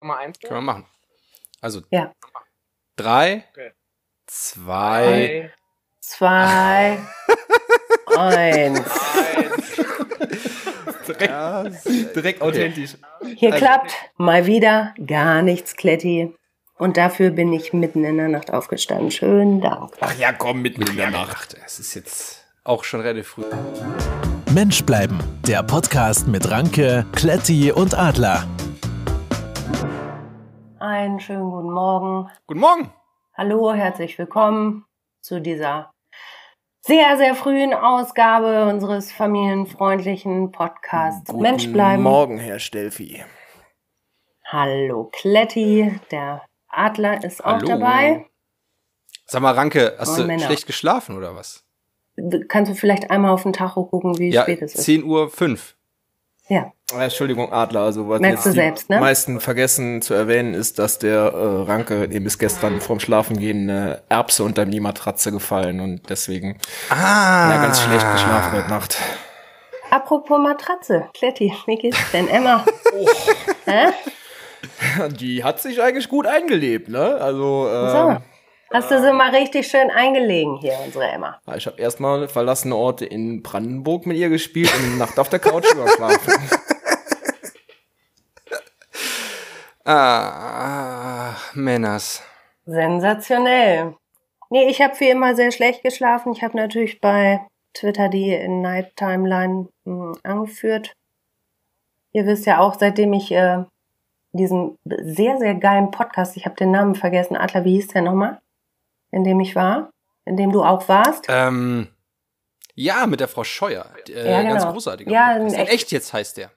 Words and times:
Mal 0.00 0.16
eins. 0.18 0.38
Können 0.40 0.54
wir 0.54 0.60
machen. 0.72 0.86
Also 1.60 1.82
Ja. 1.90 2.12
drei, 2.96 3.44
Okay. 3.52 3.72
zwei, 4.26 5.52
Zwei, 6.00 6.98
eins. 8.16 8.80
Direkt, 11.06 12.16
direkt 12.16 12.42
authentisch. 12.42 12.96
Hier 13.36 13.50
klappt 13.50 13.92
mal 14.16 14.46
wieder 14.46 14.94
gar 15.06 15.42
nichts, 15.42 15.74
Kletti. 15.76 16.34
Und 16.78 16.96
dafür 16.96 17.30
bin 17.30 17.52
ich 17.52 17.72
mitten 17.72 18.04
in 18.04 18.16
der 18.18 18.28
Nacht 18.28 18.52
aufgestanden. 18.52 19.10
Schönen 19.10 19.60
Dank. 19.60 19.92
Ach 20.00 20.14
ja, 20.16 20.32
komm, 20.32 20.62
mitten 20.62 20.82
in 20.82 20.96
der 20.96 21.10
Nacht. 21.10 21.56
Ach, 21.60 21.64
es 21.66 21.78
ist 21.80 21.94
jetzt 21.94 22.46
auch 22.64 22.84
schon 22.84 23.00
relativ 23.00 23.28
früh. 23.28 23.44
Mensch 24.52 24.84
bleiben, 24.84 25.18
der 25.46 25.62
Podcast 25.62 26.26
mit 26.28 26.48
Ranke, 26.50 27.04
Kletti 27.12 27.72
und 27.72 27.94
Adler. 27.94 28.46
Einen 30.88 31.20
schönen 31.20 31.50
guten 31.50 31.70
Morgen. 31.70 32.30
Guten 32.46 32.60
Morgen. 32.60 32.90
Hallo, 33.34 33.74
herzlich 33.74 34.18
willkommen 34.18 34.86
zu 35.20 35.38
dieser 35.38 35.90
sehr, 36.80 37.18
sehr 37.18 37.34
frühen 37.34 37.74
Ausgabe 37.74 38.64
unseres 38.70 39.12
familienfreundlichen 39.12 40.50
Podcasts 40.50 41.30
Mensch 41.34 41.70
bleiben. 41.70 42.02
Morgen, 42.02 42.38
Herr 42.38 42.58
Stelfi. 42.58 43.22
Hallo 44.46 45.10
Kletti, 45.12 46.00
der 46.10 46.46
Adler 46.68 47.22
ist 47.22 47.44
auch 47.44 47.58
Hallo. 47.58 47.68
dabei. 47.68 48.24
Sag 49.26 49.42
mal, 49.42 49.52
Ranke, 49.52 49.94
hast 49.98 50.12
Moin, 50.12 50.20
du 50.22 50.26
Männer. 50.26 50.46
schlecht 50.46 50.66
geschlafen 50.66 51.18
oder 51.18 51.34
was? 51.36 51.66
Kannst 52.48 52.72
du 52.72 52.74
vielleicht 52.74 53.10
einmal 53.10 53.32
auf 53.32 53.42
den 53.42 53.52
Tacho 53.52 53.84
gucken, 53.84 54.18
wie 54.18 54.30
ja, 54.30 54.40
spät 54.40 54.62
es 54.62 54.74
ist? 54.74 54.84
10 54.84 55.04
Uhr 55.04 55.28
5. 55.28 55.76
Ja, 56.48 56.72
Ah, 56.94 57.04
Entschuldigung, 57.04 57.52
Adler, 57.52 57.80
also 57.82 58.08
was 58.08 58.18
Merkst 58.20 58.46
jetzt 58.46 58.46
du 58.46 58.50
die 58.52 58.64
selbst, 58.64 58.88
ne? 58.88 58.98
meisten 58.98 59.40
vergessen 59.40 60.00
zu 60.00 60.14
erwähnen, 60.14 60.54
ist, 60.54 60.78
dass 60.78 60.98
der 60.98 61.18
äh, 61.20 61.62
Ranke 61.70 62.08
dem 62.08 62.24
bis 62.24 62.38
gestern 62.38 62.80
vorm 62.80 62.98
Schlafengehen 62.98 63.68
eine 63.68 64.00
Erbse 64.08 64.42
unter 64.42 64.64
die 64.64 64.80
Matratze 64.80 65.30
gefallen 65.30 65.80
und 65.80 66.08
deswegen 66.08 66.56
Ah. 66.88 67.50
ja, 67.54 67.62
ganz 67.62 67.82
schlecht 67.82 68.10
geschlafen 68.10 68.52
heute 68.56 68.70
Nacht. 68.70 68.96
apropos 69.90 70.38
Matratze. 70.40 71.08
Kletti, 71.12 71.52
wie 71.66 71.76
geht's 71.76 71.98
denn, 72.12 72.26
Emma? 72.28 72.64
Hä? 73.66 73.88
Die 75.10 75.44
hat 75.44 75.60
sich 75.60 75.82
eigentlich 75.82 76.08
gut 76.08 76.26
eingelebt, 76.26 76.88
ne? 76.88 77.18
Also, 77.20 77.68
äh, 77.68 77.90
So, 77.90 78.16
hast 78.72 78.90
du 78.90 79.00
sie 79.00 79.12
mal 79.12 79.30
richtig 79.30 79.66
schön 79.66 79.90
eingelegen 79.90 80.58
hier, 80.58 80.78
unsere 80.84 81.08
Emma. 81.08 81.40
ich 81.56 81.66
habe 81.66 81.80
erstmal 81.80 82.28
verlassene 82.28 82.76
Orte 82.76 83.04
in 83.06 83.42
Brandenburg 83.42 84.06
mit 84.06 84.16
ihr 84.16 84.28
gespielt 84.28 84.72
und 84.74 84.84
eine 84.84 84.96
Nacht 84.96 85.18
auf 85.18 85.28
der 85.28 85.38
Couch 85.38 85.66
überschlafen. 85.72 86.32
Ah, 89.90 91.34
Männers. 91.54 92.22
Sensationell. 92.66 93.94
Nee, 94.50 94.68
ich 94.68 94.82
habe 94.82 95.00
wie 95.00 95.08
immer 95.08 95.34
sehr 95.34 95.50
schlecht 95.50 95.82
geschlafen. 95.82 96.32
Ich 96.32 96.42
habe 96.42 96.58
natürlich 96.58 97.00
bei 97.00 97.40
Twitter 97.72 98.10
die 98.10 98.36
Night 98.48 98.96
Timeline 98.96 99.68
mh, 99.84 100.18
angeführt. 100.24 100.92
Ihr 102.12 102.26
wisst 102.26 102.44
ja 102.44 102.58
auch, 102.60 102.74
seitdem 102.78 103.14
ich 103.14 103.32
äh, 103.32 103.64
diesen 104.32 104.76
sehr, 104.84 105.38
sehr 105.38 105.54
geilen 105.54 105.90
Podcast, 105.90 106.36
ich 106.36 106.44
habe 106.44 106.56
den 106.56 106.70
Namen 106.70 106.94
vergessen, 106.94 107.36
Adler, 107.36 107.64
wie 107.64 107.76
hieß 107.76 107.88
der 107.88 108.02
nochmal? 108.02 108.40
In 109.10 109.24
dem 109.24 109.40
ich 109.40 109.54
war? 109.56 109.90
In 110.24 110.36
dem 110.36 110.52
du 110.52 110.62
auch 110.62 110.88
warst? 110.88 111.24
Ähm, 111.28 111.88
ja, 112.74 113.06
mit 113.06 113.20
der 113.20 113.28
Frau 113.28 113.44
Scheuer. 113.44 113.86
Äh, 114.08 114.30
Ja, 114.30 114.42
Ganz 114.42 114.62
genau. 114.62 114.72
großartiger. 114.74 115.10
Ja, 115.10 115.32
Podcast. 115.34 115.54
ein 115.54 115.60
In 115.60 115.66
echt- 115.66 115.72
echt 115.72 115.92
jetzt 115.92 116.12
heißt 116.12 116.36
der. 116.36 116.50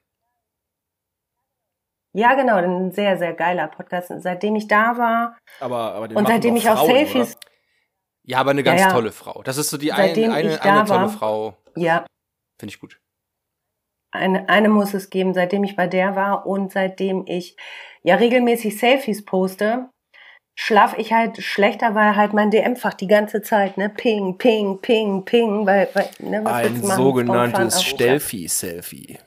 Ja, 2.13 2.33
genau, 2.35 2.55
ein 2.57 2.91
sehr, 2.91 3.17
sehr 3.17 3.33
geiler 3.33 3.67
Podcast. 3.69 4.11
Seitdem 4.17 4.55
ich 4.57 4.67
da 4.67 4.97
war 4.97 5.37
Aber, 5.61 5.93
aber 5.95 6.07
den 6.09 6.17
und 6.17 6.27
seitdem 6.27 6.55
doch 6.55 6.61
ich 6.61 6.69
auch 6.69 6.75
Frauen, 6.77 6.89
Selfies, 6.91 7.31
oder? 7.37 7.39
Ja, 8.23 8.37
aber 8.39 8.51
eine 8.51 8.63
ganz 8.63 8.81
Ja, 8.81 8.87
ja. 8.87 8.93
tolle 8.93 9.11
Frau. 9.13 9.41
Das 9.43 9.57
ist 9.57 9.69
so 9.69 9.77
die 9.77 9.93
ein, 9.93 10.09
eine, 10.31 10.57
da 10.57 10.61
eine 10.63 10.85
tolle 10.85 11.01
war- 11.03 11.09
Frau. 11.09 11.57
ja, 11.75 12.05
Finde 12.59 12.73
ich 12.75 12.79
gut. 12.79 12.99
Eine, 14.11 14.47
eine 14.49 14.67
muss 14.69 14.93
es 14.93 15.09
geben, 15.09 15.33
seitdem 15.33 15.63
ich 15.63 15.75
bei 15.77 15.87
der 15.87 16.15
war 16.17 16.45
und 16.45 16.71
seitdem 16.73 17.23
ich 17.27 17.55
ja 18.03 18.15
regelmäßig 18.15 18.77
Selfies 18.77 19.23
poste, 19.23 19.89
schlaf 20.61 20.95
ich 20.99 21.11
halt 21.11 21.41
schlechter, 21.41 21.95
weil 21.95 22.15
halt 22.15 22.33
mein 22.33 22.51
DM-Fach 22.51 22.93
die 22.93 23.07
ganze 23.07 23.41
Zeit, 23.41 23.77
ne, 23.77 23.89
ping, 23.89 24.37
ping, 24.37 24.77
ping, 24.79 25.25
ping, 25.25 25.65
weil, 25.65 25.89
weil 25.93 26.07
ne, 26.19 26.45
was 26.45 26.53
Ein 26.53 26.81
machen? 26.81 26.97
Sogenanntes 26.97 27.83
Stelfi-Selfie. 27.83 29.17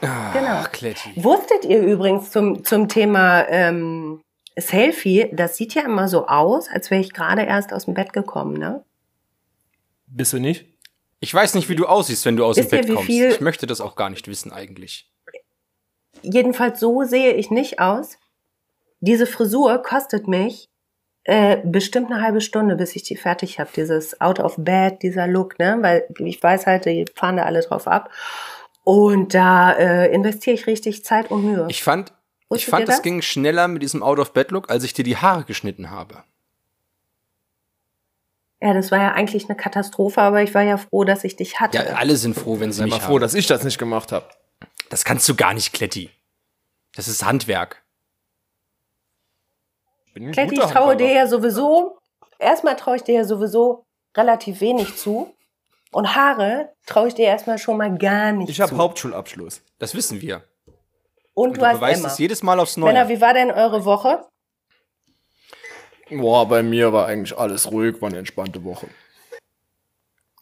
Genau. 0.00 0.60
Ach, 0.60 0.70
Kletti. 0.70 1.10
Wusstet 1.16 1.64
ihr 1.64 1.80
übrigens 1.80 2.30
zum, 2.30 2.64
zum 2.64 2.86
Thema 2.86 3.48
ähm, 3.48 4.20
Selfie, 4.58 5.30
das 5.32 5.56
sieht 5.56 5.74
ja 5.74 5.82
immer 5.86 6.06
so 6.06 6.26
aus, 6.26 6.68
als 6.68 6.90
wäre 6.90 7.00
ich 7.00 7.14
gerade 7.14 7.44
erst 7.44 7.72
aus 7.72 7.86
dem 7.86 7.94
Bett 7.94 8.12
gekommen, 8.12 8.58
ne? 8.58 8.84
Bist 10.06 10.34
du 10.34 10.38
nicht? 10.38 10.66
Ich 11.20 11.32
weiß 11.32 11.54
nicht, 11.54 11.70
wie 11.70 11.76
du 11.76 11.86
aussiehst, 11.86 12.26
wenn 12.26 12.36
du 12.36 12.44
aus 12.44 12.58
Wisst 12.58 12.72
dem 12.72 12.82
Bett 12.82 12.94
kommst. 12.94 13.08
Ich 13.08 13.40
möchte 13.40 13.66
das 13.66 13.80
auch 13.80 13.96
gar 13.96 14.10
nicht 14.10 14.28
wissen 14.28 14.52
eigentlich. 14.52 15.10
Jedenfalls 16.20 16.78
so 16.78 17.04
sehe 17.04 17.32
ich 17.32 17.50
nicht 17.50 17.80
aus. 17.80 18.18
Diese 19.00 19.26
Frisur 19.26 19.82
kostet 19.82 20.28
mich 20.28 20.68
äh, 21.24 21.58
bestimmt 21.62 22.10
eine 22.10 22.22
halbe 22.22 22.40
Stunde, 22.40 22.76
bis 22.76 22.96
ich 22.96 23.02
die 23.02 23.16
fertig 23.16 23.60
habe. 23.60 23.70
Dieses 23.76 24.20
Out 24.20 24.40
of 24.40 24.54
Bed, 24.56 25.02
dieser 25.02 25.26
Look, 25.26 25.58
ne? 25.58 25.76
Weil 25.80 26.08
ich 26.18 26.42
weiß 26.42 26.66
halt, 26.66 26.86
die 26.86 27.04
fahren 27.14 27.36
da 27.36 27.44
alle 27.44 27.60
drauf 27.60 27.86
ab. 27.86 28.10
Und 28.82 29.34
da 29.34 29.72
äh, 29.72 30.12
investiere 30.12 30.54
ich 30.54 30.66
richtig 30.66 31.04
Zeit 31.04 31.30
und 31.30 31.44
Mühe. 31.44 31.66
Ich 31.68 31.82
fand, 31.82 32.14
ich 32.54 32.64
fand, 32.64 32.88
das 32.88 32.96
das? 32.96 33.02
ging 33.02 33.20
schneller 33.20 33.68
mit 33.68 33.82
diesem 33.82 34.02
Out-of-Bed-Look, 34.02 34.70
als 34.70 34.84
ich 34.84 34.94
dir 34.94 35.04
die 35.04 35.18
Haare 35.18 35.44
geschnitten 35.44 35.90
habe. 35.90 36.24
ja, 38.62 38.72
das 38.72 38.90
war 38.90 38.98
ja 38.98 39.12
eigentlich 39.12 39.44
eine 39.50 39.56
Katastrophe, 39.56 40.22
aber 40.22 40.42
ich 40.42 40.54
war 40.54 40.62
ja 40.62 40.78
froh, 40.78 41.04
dass 41.04 41.24
ich 41.24 41.36
dich 41.36 41.60
hatte. 41.60 41.76
Ja, 41.76 41.84
alle 41.96 42.16
sind 42.16 42.34
froh, 42.34 42.58
wenn 42.58 42.72
sie 42.72 42.84
mich 42.84 42.92
mal 42.92 43.00
froh, 43.00 43.14
haben. 43.14 43.20
dass 43.20 43.34
ich 43.34 43.46
das 43.46 43.64
nicht 43.64 43.76
gemacht 43.76 44.12
habe. 44.12 44.26
Das 44.88 45.04
kannst 45.04 45.28
du 45.28 45.34
gar 45.34 45.52
nicht, 45.52 45.74
Kletti. 45.74 46.08
Das 46.94 47.06
ist 47.06 47.22
Handwerk. 47.22 47.84
Kletti, 50.32 50.54
ich 50.56 50.60
traue 50.60 50.96
dir 50.96 51.12
ja 51.12 51.26
sowieso, 51.26 51.98
erstmal 52.38 52.76
traue 52.76 52.96
ich 52.96 53.02
dir 53.02 53.14
ja 53.16 53.24
sowieso 53.24 53.84
relativ 54.16 54.60
wenig 54.60 54.96
zu. 54.96 55.34
Und 55.90 56.14
Haare 56.14 56.72
traue 56.86 57.08
ich 57.08 57.14
dir 57.14 57.24
erstmal 57.26 57.56
schon 57.58 57.78
mal 57.78 57.96
gar 57.96 58.32
nicht 58.32 58.50
Ich 58.50 58.60
habe. 58.60 58.76
Hauptschulabschluss. 58.76 59.62
Das 59.78 59.94
wissen 59.94 60.20
wir. 60.20 60.44
Und 61.34 61.48
Und 61.50 61.56
du 61.56 61.60
du 61.60 61.66
hast 61.66 61.76
beweist 61.76 62.00
Emma. 62.00 62.08
es 62.12 62.18
jedes 62.18 62.42
Mal 62.42 62.60
aufs 62.60 62.76
Männer, 62.76 63.04
Neue. 63.04 63.08
wie 63.16 63.20
war 63.22 63.32
denn 63.32 63.50
eure 63.50 63.84
Woche? 63.84 64.26
Boah, 66.10 66.46
bei 66.48 66.62
mir 66.62 66.92
war 66.92 67.06
eigentlich 67.06 67.36
alles 67.38 67.70
ruhig, 67.70 68.00
war 68.02 68.08
eine 68.08 68.18
entspannte 68.18 68.64
Woche. 68.64 68.88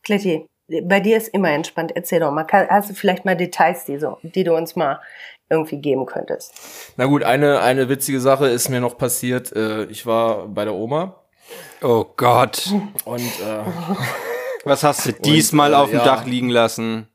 Kletti, 0.02 0.46
bei 0.82 1.00
dir 1.00 1.16
ist 1.16 1.28
immer 1.28 1.50
entspannt. 1.50 1.92
Erzähl 1.94 2.20
doch 2.20 2.32
mal. 2.32 2.44
Kann- 2.44 2.68
Hast 2.68 2.90
du 2.90 2.94
vielleicht 2.94 3.24
mal 3.24 3.36
Details, 3.36 3.84
die, 3.84 3.98
so, 3.98 4.18
die 4.22 4.44
du 4.44 4.54
uns 4.56 4.74
mal 4.76 5.00
irgendwie 5.48 5.78
geben 5.80 6.06
könntest? 6.06 6.54
Na 6.96 7.06
gut, 7.06 7.22
eine, 7.22 7.60
eine 7.60 7.88
witzige 7.88 8.20
Sache 8.20 8.48
ist 8.48 8.68
mir 8.68 8.80
noch 8.80 8.98
passiert. 8.98 9.52
Äh, 9.54 9.84
ich 9.84 10.06
war 10.06 10.48
bei 10.48 10.64
der 10.64 10.74
Oma 10.74 11.22
Oh 11.82 12.04
Gott. 12.16 12.68
und 13.04 13.20
äh, 13.40 13.64
Was 14.64 14.82
hast 14.82 15.06
du 15.06 15.12
diesmal 15.12 15.72
äh, 15.72 15.76
auf 15.76 15.90
dem 15.90 15.98
ja. 16.00 16.04
Dach 16.04 16.24
liegen 16.26 16.48
lassen? 16.48 17.06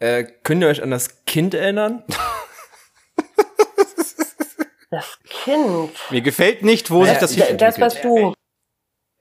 äh, 0.00 0.24
könnt 0.42 0.60
ihr 0.62 0.68
euch 0.68 0.82
an 0.82 0.90
das 0.90 1.24
Kind 1.24 1.54
erinnern? 1.54 2.02
Das 4.90 5.18
Kind. 5.44 5.90
Mir 6.10 6.20
gefällt 6.20 6.62
nicht, 6.62 6.90
wo 6.90 7.04
sich 7.04 7.18
das 7.18 7.36
ich- 7.36 7.44
hin 7.44 7.58
Das, 7.58 7.80
was 7.80 8.00
du. 8.00 8.34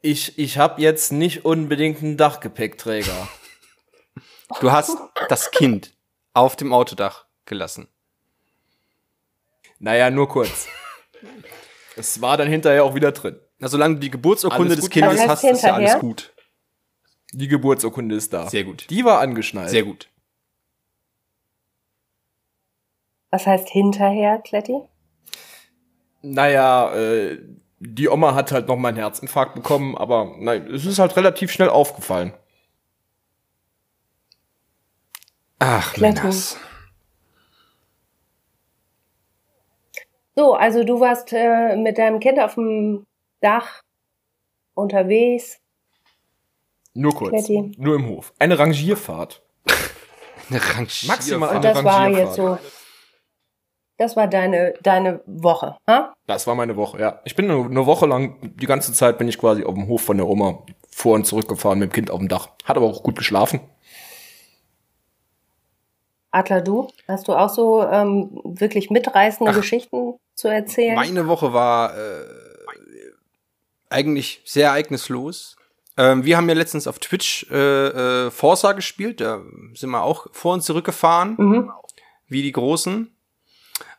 Ich, 0.06 0.38
ich 0.38 0.58
habe 0.58 0.82
jetzt 0.82 1.14
nicht 1.14 1.46
unbedingt 1.46 2.04
einen 2.04 2.18
Dachgepäckträger. 2.18 3.28
Du 4.60 4.72
hast 4.72 4.96
das 5.30 5.50
Kind 5.50 5.96
auf 6.34 6.56
dem 6.56 6.74
Autodach 6.74 7.26
gelassen. 7.46 7.88
naja, 9.80 10.12
nur 10.12 10.30
kurz. 10.30 10.68
Es 11.96 12.22
war 12.22 12.38
dann 12.38 12.48
hinterher 12.50 12.84
auch 12.84 12.94
wieder 12.94 13.14
drin. 13.14 13.40
Na, 13.58 13.68
solange 13.68 13.96
du 13.96 14.02
die 14.02 14.12
Geburtsurkunde 14.12 14.76
des. 14.76 14.92
Kindes 14.92 15.28
hast, 15.28 15.44
ist 15.44 15.64
ja 15.64 15.74
alles 15.74 15.98
gut. 15.98 16.36
Die 17.32 17.48
Geburtsurkunde 17.48 18.16
ist 18.16 18.32
da. 18.32 18.48
Sehr 18.48 18.64
gut. 18.64 18.88
Die 18.92 19.04
war 19.06 19.22
angeschnallt. 19.22 19.72
Sehr 19.72 19.84
gut. 19.84 20.10
Was 23.32 23.48
heißt 23.48 23.70
hinterher, 23.70 24.40
Kletti? 24.40 24.82
Naja, 26.22 26.94
äh, 26.94 27.40
die 27.86 28.08
Oma 28.10 28.34
hat 28.34 28.52
halt 28.52 28.68
noch 28.68 28.78
mal 28.78 28.90
einen 28.90 28.98
Herzinfarkt 28.98 29.56
bekommen, 29.56 29.98
aber 29.98 30.36
nein, 30.38 30.68
es 30.68 30.86
ist 30.86 31.00
halt 31.00 31.16
relativ 31.16 31.52
schnell 31.52 31.70
aufgefallen. 31.70 32.34
Ach. 35.60 35.96
Männers. 35.98 36.58
So, 40.36 40.56
also 40.56 40.84
du 40.84 41.00
warst 41.00 41.32
äh, 41.32 41.76
mit 41.76 41.98
deinem 41.98 42.20
Kind 42.20 42.40
auf 42.40 42.56
dem 42.56 43.06
Dach 43.42 43.82
unterwegs. 44.74 45.60
Nur 46.94 47.14
kurz. 47.14 47.32
Kletti. 47.32 47.72
Nur 47.78 47.96
im 47.96 48.08
Hof. 48.08 48.34
Eine 48.40 48.58
Rangierfahrt. 48.58 49.44
Eine 50.50 50.60
Rangier 50.60 51.08
Maximal 51.08 51.50
Und 51.50 51.66
eine 51.66 51.74
das 51.74 51.84
war 51.84 52.02
Rangierfahrt. 52.02 52.28
jetzt 52.28 52.36
so. 52.36 52.83
Das 54.04 54.18
war 54.18 54.28
deine, 54.28 54.74
deine 54.84 55.22
Woche, 55.26 55.78
ha? 55.88 56.14
Das 56.28 56.46
war 56.46 56.56
meine 56.56 56.76
Woche, 56.76 57.00
ja. 57.00 57.22
Ich 57.24 57.38
bin 57.38 57.50
eine, 57.50 57.64
eine 57.64 57.86
Woche 57.86 58.06
lang, 58.06 58.36
die 58.58 58.66
ganze 58.66 58.92
Zeit 58.92 59.18
bin 59.18 59.30
ich 59.30 59.38
quasi 59.38 59.64
auf 59.64 59.76
dem 59.76 59.88
Hof 59.88 60.02
von 60.02 60.18
der 60.18 60.28
Oma 60.28 60.60
vor 60.92 61.16
und 61.16 61.26
zurück 61.26 61.48
gefahren 61.48 61.80
mit 61.80 61.90
dem 61.92 61.94
Kind 61.94 62.12
auf 62.12 62.20
dem 62.20 62.28
Dach. 62.28 62.50
Hat 62.66 62.76
aber 62.76 62.86
auch 62.86 63.02
gut 63.02 63.18
geschlafen. 63.18 63.62
Adler, 66.32 66.60
du? 66.60 66.90
Hast 67.08 67.30
du 67.30 67.34
auch 67.34 67.48
so 67.48 67.82
ähm, 67.84 68.42
wirklich 68.44 68.90
mitreißende 68.90 69.52
Ach, 69.54 69.56
Geschichten 69.56 70.16
zu 70.36 70.50
erzählen? 70.50 70.96
Meine 70.96 71.28
Woche 71.28 71.54
war 71.54 71.96
äh, 71.98 72.26
eigentlich 73.90 74.42
sehr 74.44 74.68
ereignislos. 74.68 75.56
Ähm, 75.96 76.26
wir 76.26 76.36
haben 76.36 76.50
ja 76.50 76.56
letztens 76.56 76.88
auf 76.88 77.00
Twitch 77.00 77.48
äh, 77.52 78.26
äh, 78.26 78.32
Forza 78.32 78.74
gespielt. 78.74 79.22
Da 79.22 79.40
sind 79.76 79.92
wir 79.92 80.04
auch 80.04 80.28
vor 80.34 80.56
und 80.56 80.62
zurück 80.62 80.86
gefahren, 80.86 81.36
Mhm. 81.38 81.72
wie 82.28 82.42
die 82.42 82.52
Großen. 82.52 83.16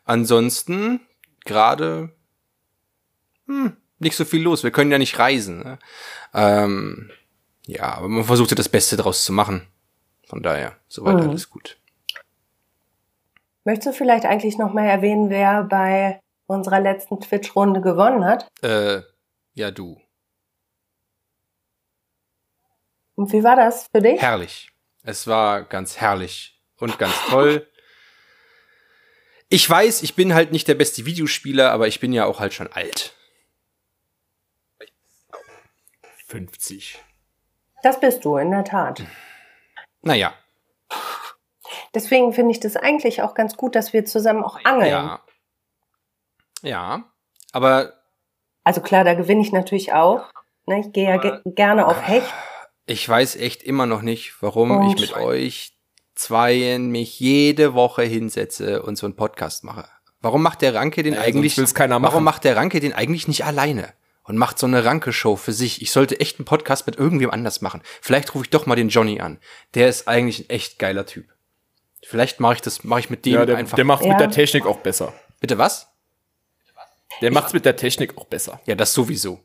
Ansonsten 0.05 1.01
gerade 1.43 2.11
hm, 3.47 3.75
nicht 3.99 4.15
so 4.15 4.25
viel 4.25 4.41
los. 4.41 4.63
Wir 4.63 4.71
können 4.71 4.91
ja 4.91 4.97
nicht 4.97 5.19
reisen. 5.19 5.59
Ne? 5.59 5.79
Ähm, 6.33 7.11
ja, 7.67 7.93
aber 7.95 8.07
man 8.07 8.23
versuchte 8.23 8.55
das 8.55 8.69
Beste 8.69 8.97
draus 8.97 9.23
zu 9.23 9.33
machen. 9.33 9.67
Von 10.27 10.41
daher, 10.41 10.75
soweit 10.87 11.15
Mhm. 11.15 11.29
alles 11.29 11.49
gut. 11.49 11.77
Möchtest 13.63 13.87
du 13.87 13.93
vielleicht 13.97 14.25
eigentlich 14.25 14.57
noch 14.57 14.73
mal 14.73 14.85
erwähnen, 14.85 15.29
wer 15.29 15.63
bei 15.63 16.19
unserer 16.45 16.79
letzten 16.79 17.19
Twitch-Runde 17.19 17.81
gewonnen 17.81 18.23
hat? 18.25 18.47
Äh, 18.61 19.01
ja, 19.53 19.71
du. 19.71 19.99
Und 23.15 23.31
wie 23.31 23.43
war 23.43 23.55
das 23.55 23.87
für 23.91 24.01
dich? 24.01 24.21
Herrlich. 24.21 24.71
Es 25.03 25.25
war 25.27 25.63
ganz 25.63 25.97
herrlich 25.97 26.61
und 26.77 26.99
ganz 26.99 27.13
toll. 27.29 27.67
Ich 29.49 29.69
weiß, 29.69 30.01
ich 30.03 30.15
bin 30.15 30.33
halt 30.33 30.51
nicht 30.51 30.67
der 30.67 30.75
beste 30.75 31.05
Videospieler, 31.05 31.71
aber 31.71 31.87
ich 31.87 31.99
bin 31.99 32.11
ja 32.13 32.25
auch 32.25 32.39
halt 32.39 32.53
schon 32.53 32.71
alt. 32.71 33.13
50. 36.27 36.99
Das 37.83 37.99
bist 37.99 38.25
du, 38.25 38.37
in 38.37 38.51
der 38.51 38.63
Tat. 38.63 39.03
Naja, 40.01 40.33
Deswegen 41.93 42.33
finde 42.33 42.51
ich 42.51 42.59
das 42.59 42.75
eigentlich 42.75 43.21
auch 43.21 43.33
ganz 43.35 43.55
gut, 43.55 43.73
dass 43.75 43.93
wir 43.93 44.03
zusammen 44.05 44.43
auch 44.43 44.59
angeln. 44.65 44.89
ja. 44.91 45.21
Ja, 46.61 47.03
aber 47.53 47.93
Also 48.63 48.81
klar, 48.81 49.03
da 49.03 49.13
gewinne 49.13 49.41
ich 49.41 49.51
natürlich 49.51 49.93
auch. 49.93 50.29
Ne, 50.65 50.79
ich 50.81 50.91
gehe 50.93 51.07
ja 51.07 51.17
ge 51.17 51.39
gerne 51.45 51.85
auf 51.87 52.01
Hecht. 52.07 52.33
ich 52.87 53.07
weiß 53.07 53.35
echt 53.37 53.61
immer 53.63 53.85
noch 53.85 54.01
nicht, 54.01 54.41
warum 54.41 54.71
Und- 54.71 54.87
ich 54.95 54.99
mit 54.99 55.13
euch 55.15 55.74
zweien 56.15 56.87
mich 56.89 57.19
jede 57.19 57.73
Woche 57.73 58.03
hinsetze 58.03 58.81
und 58.81 58.97
so 58.97 59.05
einen 59.05 59.15
Podcast 59.15 59.63
mache. 59.63 59.87
Warum 60.21 60.41
macht 60.41 60.61
der 60.61 60.73
Ranke 60.73 61.03
den 61.03 61.13
Ja, 61.13 61.21
eigentlich? 61.21 61.57
Warum 61.57 62.23
macht 62.23 62.43
der 62.45 62.55
Ranke 62.55 62.79
den 62.79 62.93
eigentlich 62.93 63.27
nicht 63.27 63.45
alleine? 63.45 63.93
Und 64.23 64.37
macht 64.37 64.57
so 64.57 64.65
eine 64.65 64.83
Ranke-Show 64.83 65.35
für 65.35 65.53
sich. 65.53 65.83
Ich 65.83 65.91
sollte 65.91 66.19
echt 66.19 66.39
einen 66.39 66.45
Podcast 66.45 66.87
mit 66.87 66.95
irgendwem 66.95 67.29
anders 67.29 67.61
machen. 67.61 67.83
Vielleicht 68.01 68.33
rufe 68.33 68.45
ich 68.45 68.49
doch 68.49 68.65
mal 68.65 68.73
den 68.75 68.89
Johnny 68.89 69.21
an. 69.21 69.37
Der 69.75 69.87
ist 69.87 70.07
eigentlich 70.07 70.39
ein 70.39 70.49
echt 70.49 70.79
geiler 70.79 71.05
Typ. 71.05 71.27
Vielleicht 72.01 72.39
mache 72.39 72.55
ich 72.55 72.61
das, 72.61 72.83
mache 72.83 73.01
ich 73.01 73.09
mit 73.11 73.23
dem 73.25 73.33
Ja, 73.33 73.45
der, 73.45 73.57
einfach. 73.57 73.75
der 73.75 73.85
macht's 73.85 74.03
Ja. 74.05 74.13
mit 74.13 74.19
der 74.19 74.31
Technik 74.31 74.65
auch 74.65 74.79
besser. 74.79 75.13
Bitte 75.41 75.59
was? 75.59 75.89
Der 77.21 77.31
macht's 77.31 77.53
mit 77.53 77.65
der 77.65 77.75
Technik 77.75 78.17
auch 78.17 78.25
besser. 78.25 78.59
Ja, 78.65 78.73
das 78.73 78.93
sowieso. 78.93 79.39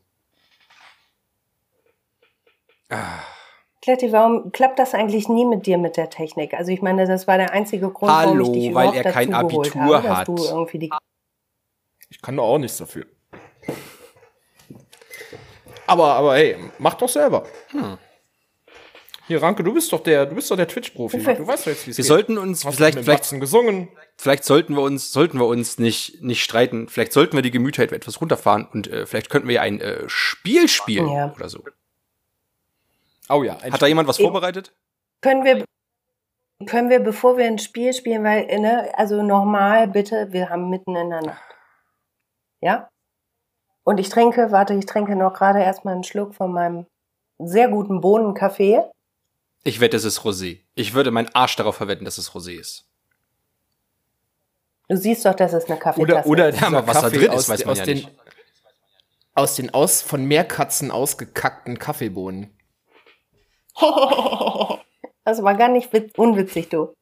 Kletti, 3.82 4.12
warum 4.12 4.52
klappt 4.52 4.78
das 4.78 4.92
eigentlich 4.94 5.28
nie 5.28 5.46
mit 5.46 5.64
dir 5.66 5.78
mit 5.78 5.96
der 5.96 6.10
Technik? 6.10 6.52
Also 6.54 6.70
ich 6.70 6.82
meine, 6.82 7.06
das 7.06 7.26
war 7.26 7.38
der 7.38 7.52
einzige 7.52 7.88
Grund, 7.90 8.10
warum 8.12 8.32
Hallo, 8.34 8.44
ich 8.46 8.52
dich 8.52 8.74
weil 8.74 8.88
überhaupt 8.88 8.96
er 9.06 9.12
kein 9.12 9.30
dazu 9.30 9.46
geholt 9.48 9.68
Abitur 9.76 9.96
habe, 9.96 10.08
dass 10.08 10.18
hat. 10.18 10.28
du 10.28 10.36
irgendwie 10.36 10.78
die 10.78 10.90
Ich 12.10 12.20
kann 12.20 12.36
da 12.36 12.42
auch 12.42 12.58
nichts 12.58 12.76
dafür. 12.76 13.06
Aber, 15.86 16.12
aber 16.14 16.34
hey, 16.34 16.56
mach 16.78 16.94
doch 16.94 17.08
selber. 17.08 17.46
Hm. 17.70 17.96
Hier, 19.26 19.40
Ranke, 19.42 19.62
du 19.64 19.72
bist 19.72 19.92
doch 19.92 20.02
der, 20.02 20.26
du 20.26 20.34
bist 20.34 20.50
doch 20.50 20.56
der 20.56 20.66
Twitch-Profi. 20.68 21.18
Du 21.18 21.46
weißt 21.46 21.66
doch 21.66 21.70
jetzt, 21.70 21.86
wie 21.86 21.92
es 21.92 21.96
Wir 21.98 22.02
geht. 22.02 22.08
sollten 22.08 22.36
uns 22.36 22.64
Hast 22.64 22.76
vielleicht, 22.76 22.98
vielleicht, 22.98 23.30
gesungen. 23.40 23.88
vielleicht 24.16 24.44
sollten 24.44 24.74
wir 24.74 24.82
uns, 24.82 25.12
sollten 25.12 25.38
wir 25.38 25.46
uns 25.46 25.78
nicht, 25.78 26.20
nicht 26.22 26.42
streiten. 26.42 26.88
Vielleicht 26.88 27.12
sollten 27.12 27.36
wir 27.36 27.42
die 27.42 27.52
Gemüter 27.52 27.84
etwas 27.84 28.20
runterfahren 28.20 28.66
und 28.72 28.88
äh, 28.88 29.06
vielleicht 29.06 29.30
könnten 29.30 29.48
wir 29.48 29.54
ja 29.56 29.62
ein 29.62 29.80
äh, 29.80 30.02
Spiel 30.08 30.68
spielen 30.68 31.08
Ja. 31.08 31.32
oder 31.34 31.48
so. 31.48 31.62
Oh 33.30 33.44
ja, 33.44 33.56
Hat 33.62 33.80
da 33.80 33.86
jemand 33.86 34.08
was 34.08 34.18
vorbereitet? 34.18 34.74
Können 35.20 35.44
wir, 35.44 35.64
können 36.66 36.90
wir, 36.90 37.00
bevor 37.00 37.36
wir 37.38 37.46
ein 37.46 37.58
Spiel 37.58 37.92
spielen, 37.92 38.24
weil, 38.24 38.46
ne, 38.58 38.90
also 38.96 39.22
normal 39.22 39.88
bitte, 39.88 40.32
wir 40.32 40.50
haben 40.50 40.68
mitten 40.68 40.96
in 40.96 41.10
der 41.10 41.22
Nacht. 41.22 41.54
Ja? 42.60 42.88
Und 43.84 43.98
ich 43.98 44.08
trinke, 44.08 44.50
warte, 44.50 44.74
ich 44.74 44.86
trinke 44.86 45.16
noch 45.16 45.32
gerade 45.32 45.60
erstmal 45.60 45.94
einen 45.94 46.04
Schluck 46.04 46.34
von 46.34 46.52
meinem 46.52 46.86
sehr 47.38 47.68
guten 47.68 48.00
Bohnenkaffee. 48.00 48.82
Ich 49.62 49.80
wette, 49.80 49.96
es 49.96 50.04
ist 50.04 50.20
Rosé. 50.20 50.60
Ich 50.74 50.94
würde 50.94 51.10
meinen 51.10 51.28
Arsch 51.34 51.56
darauf 51.56 51.76
verwetten, 51.76 52.04
dass 52.04 52.18
es 52.18 52.32
Rosé 52.32 52.58
ist. 52.58 52.86
Du 54.88 54.96
siehst 54.96 55.24
doch, 55.24 55.34
dass 55.34 55.52
es 55.52 55.66
eine 55.66 55.78
Kaffeetasse 55.78 56.28
oder 56.28 56.48
oder 56.48 56.48
ist. 56.48 56.60
Ja, 56.60 56.68
dieser 56.68 56.86
was 56.86 56.94
da 56.94 57.00
Kaffee 57.02 57.18
drin 57.18 57.32
ist, 57.32 57.34
aus, 57.34 57.48
weiß 57.48 57.64
man 57.64 57.72
aus 57.72 57.78
ja 57.78 57.84
den, 57.84 57.96
nicht. 57.98 58.10
Aus 59.34 59.54
den 59.54 59.70
aus 59.72 60.02
von 60.02 60.24
Meerkatzen 60.24 60.90
ausgekackten 60.90 61.78
Kaffeebohnen. 61.78 62.56
Das 65.24 65.42
war 65.42 65.54
gar 65.54 65.68
nicht 65.68 65.92
witz 65.92 66.12
unwitzig, 66.16 66.68
du. 66.68 66.94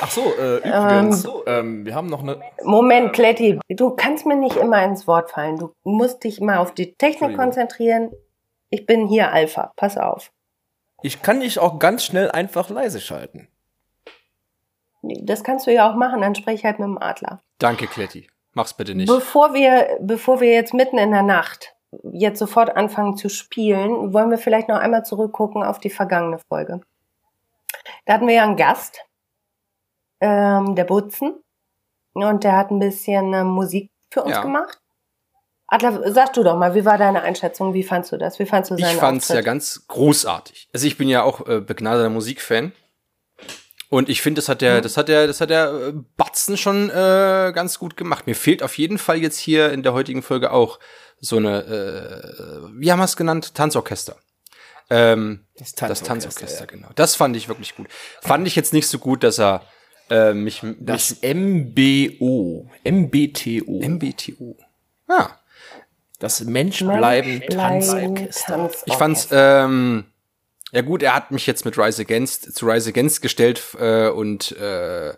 Ach 0.00 0.10
so, 0.10 0.22
äh, 0.22 0.56
übrigens, 0.58 1.28
ähm, 1.46 1.84
wir 1.86 1.94
haben 1.94 2.08
noch 2.08 2.22
eine. 2.22 2.40
Moment, 2.64 3.12
Kletti, 3.12 3.60
du 3.68 3.90
kannst 3.90 4.26
mir 4.26 4.36
nicht 4.36 4.56
immer 4.56 4.82
ins 4.84 5.06
Wort 5.06 5.30
fallen. 5.30 5.58
Du 5.58 5.72
musst 5.84 6.24
dich 6.24 6.40
mal 6.40 6.58
auf 6.58 6.72
die 6.72 6.94
Technik 6.94 7.36
konzentrieren. 7.36 8.10
Ich 8.70 8.86
bin 8.86 9.06
hier 9.06 9.32
Alpha. 9.32 9.72
Pass 9.76 9.98
auf. 9.98 10.32
Ich 11.02 11.22
kann 11.22 11.40
dich 11.40 11.58
auch 11.58 11.78
ganz 11.78 12.04
schnell 12.04 12.30
einfach 12.30 12.70
leise 12.70 13.00
schalten. 13.00 13.48
Das 15.02 15.42
kannst 15.44 15.66
du 15.66 15.72
ja 15.72 15.90
auch 15.90 15.96
machen, 15.96 16.20
dann 16.20 16.34
sprech 16.34 16.64
halt 16.64 16.78
mit 16.78 16.86
dem 16.86 16.98
Adler. 16.98 17.42
Danke, 17.58 17.86
Kletti. 17.86 18.28
Mach's 18.54 18.74
bitte 18.74 18.94
nicht. 18.94 19.08
Bevor 19.08 19.52
wir, 19.52 19.98
bevor 20.00 20.40
wir 20.40 20.52
jetzt 20.52 20.74
mitten 20.74 20.98
in 20.98 21.10
der 21.10 21.22
Nacht 21.22 21.74
jetzt 22.12 22.38
sofort 22.38 22.76
anfangen 22.76 23.16
zu 23.16 23.28
spielen, 23.28 24.12
wollen 24.12 24.30
wir 24.30 24.38
vielleicht 24.38 24.68
noch 24.68 24.78
einmal 24.78 25.04
zurückgucken 25.04 25.62
auf 25.62 25.78
die 25.78 25.90
vergangene 25.90 26.38
Folge. 26.48 26.80
Da 28.06 28.14
hatten 28.14 28.26
wir 28.26 28.34
ja 28.34 28.44
einen 28.44 28.56
Gast, 28.56 29.00
ähm, 30.20 30.74
der 30.74 30.84
Butzen, 30.84 31.34
und 32.14 32.44
der 32.44 32.56
hat 32.56 32.70
ein 32.70 32.78
bisschen 32.78 33.32
äh, 33.32 33.44
Musik 33.44 33.90
für 34.10 34.22
uns 34.22 34.32
Ja. 34.36 34.42
gemacht. 34.42 34.78
Adler, 35.66 36.12
sag 36.12 36.34
du 36.34 36.42
doch 36.42 36.56
mal, 36.56 36.74
wie 36.74 36.84
war 36.84 36.98
deine 36.98 37.22
Einschätzung? 37.22 37.72
Wie 37.72 37.82
fandst 37.82 38.12
du 38.12 38.18
das? 38.18 38.38
Wie 38.38 38.44
fandst 38.44 38.70
du 38.70 38.76
seinen 38.76 38.90
Ich 38.90 38.96
fand's 39.00 39.28
ja 39.28 39.36
Auftritt? 39.36 39.44
ganz 39.46 39.86
großartig. 39.88 40.68
Also 40.74 40.86
ich 40.86 40.98
bin 40.98 41.08
ja 41.08 41.22
auch 41.22 41.46
äh, 41.48 41.60
begnadeter 41.60 42.10
Musikfan. 42.10 42.72
Und 43.88 44.08
ich 44.10 44.20
finde, 44.22 44.40
das 44.40 44.48
hat 44.50 44.60
der, 44.60 44.80
das 44.82 44.96
hat 44.98 45.08
der, 45.08 45.26
das 45.26 45.40
hat 45.40 45.48
der 45.50 45.92
Batzen 46.16 46.56
schon 46.58 46.90
äh, 46.90 47.52
ganz 47.54 47.78
gut 47.78 47.96
gemacht. 47.96 48.26
Mir 48.26 48.34
fehlt 48.34 48.62
auf 48.62 48.76
jeden 48.76 48.98
Fall 48.98 49.16
jetzt 49.18 49.38
hier 49.38 49.70
in 49.72 49.82
der 49.82 49.92
heutigen 49.94 50.22
Folge 50.22 50.50
auch 50.52 50.78
so 51.22 51.36
eine, 51.36 51.62
äh, 51.62 52.68
wie 52.80 52.90
haben 52.90 52.98
wir 52.98 53.04
es 53.04 53.16
genannt? 53.16 53.54
Tanzorchester. 53.54 54.16
Ähm, 54.90 55.46
Das 55.56 55.72
das 55.72 56.02
Tanzorchester, 56.02 56.08
Tanzorchester, 56.08 56.66
genau. 56.66 56.88
Das 56.96 57.14
fand 57.14 57.36
ich 57.36 57.48
wirklich 57.48 57.76
gut. 57.76 57.86
Fand 58.20 58.46
ich 58.46 58.56
jetzt 58.56 58.72
nicht 58.72 58.88
so 58.88 58.98
gut, 58.98 59.22
dass 59.22 59.38
er 59.38 59.62
äh, 60.10 60.34
mich, 60.34 60.64
mich 60.64 60.76
Das 60.80 61.18
MBO. 61.22 62.68
MBTO. 62.84 63.80
MBTO. 63.88 64.56
Ah, 65.06 65.30
das 66.18 66.40
Menschbleiben 66.40 67.30
Mensch 67.38 67.46
bleiben 67.46 67.80
Tanzorchester. 67.80 68.46
Tanzorchester. 68.54 68.86
Ich 68.86 68.94
fand's, 68.94 69.28
ähm, 69.30 70.04
ja 70.72 70.80
gut, 70.80 71.04
er 71.04 71.14
hat 71.14 71.30
mich 71.30 71.46
jetzt 71.46 71.64
mit 71.64 71.78
Rise 71.78 72.02
Against 72.02 72.52
zu 72.52 72.66
Rise 72.66 72.90
Against 72.90 73.22
gestellt 73.22 73.62
äh, 73.78 74.08
und 74.08 74.50
äh, 74.52 75.10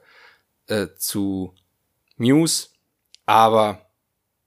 äh, 0.67 0.89
zu 0.99 1.55
Muse, 2.19 2.69
aber 3.25 3.84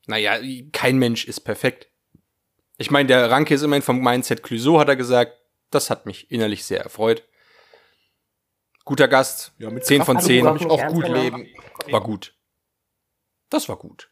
naja, 0.07 0.37
kein 0.73 0.97
Mensch 0.97 1.25
ist 1.25 1.41
perfekt. 1.41 1.89
Ich 2.77 2.91
meine, 2.91 3.07
der 3.07 3.29
Ranke 3.31 3.53
ist 3.53 3.61
immerhin 3.63 3.81
vom 3.83 3.99
Mindset 4.01 4.43
Clouseau, 4.43 4.79
hat 4.79 4.87
er 4.89 4.95
gesagt. 4.95 5.33
Das 5.71 5.89
hat 5.89 6.05
mich 6.05 6.31
innerlich 6.31 6.65
sehr 6.65 6.81
erfreut. 6.81 7.27
Guter 8.85 9.07
Gast, 9.07 9.53
Ja, 9.57 9.69
mit 9.69 9.85
10 9.85 10.03
von 10.03 10.15
Kraft 10.15 10.27
10, 10.27 10.45
kann 10.45 10.57
kann 10.57 10.67
ich 10.67 10.71
auch 10.71 10.87
gut 10.87 11.03
genommen. 11.05 11.23
leben. 11.45 11.47
war 11.91 12.01
gut. 12.01 12.33
Das 13.49 13.67
war 13.67 13.75
gut. 13.77 14.09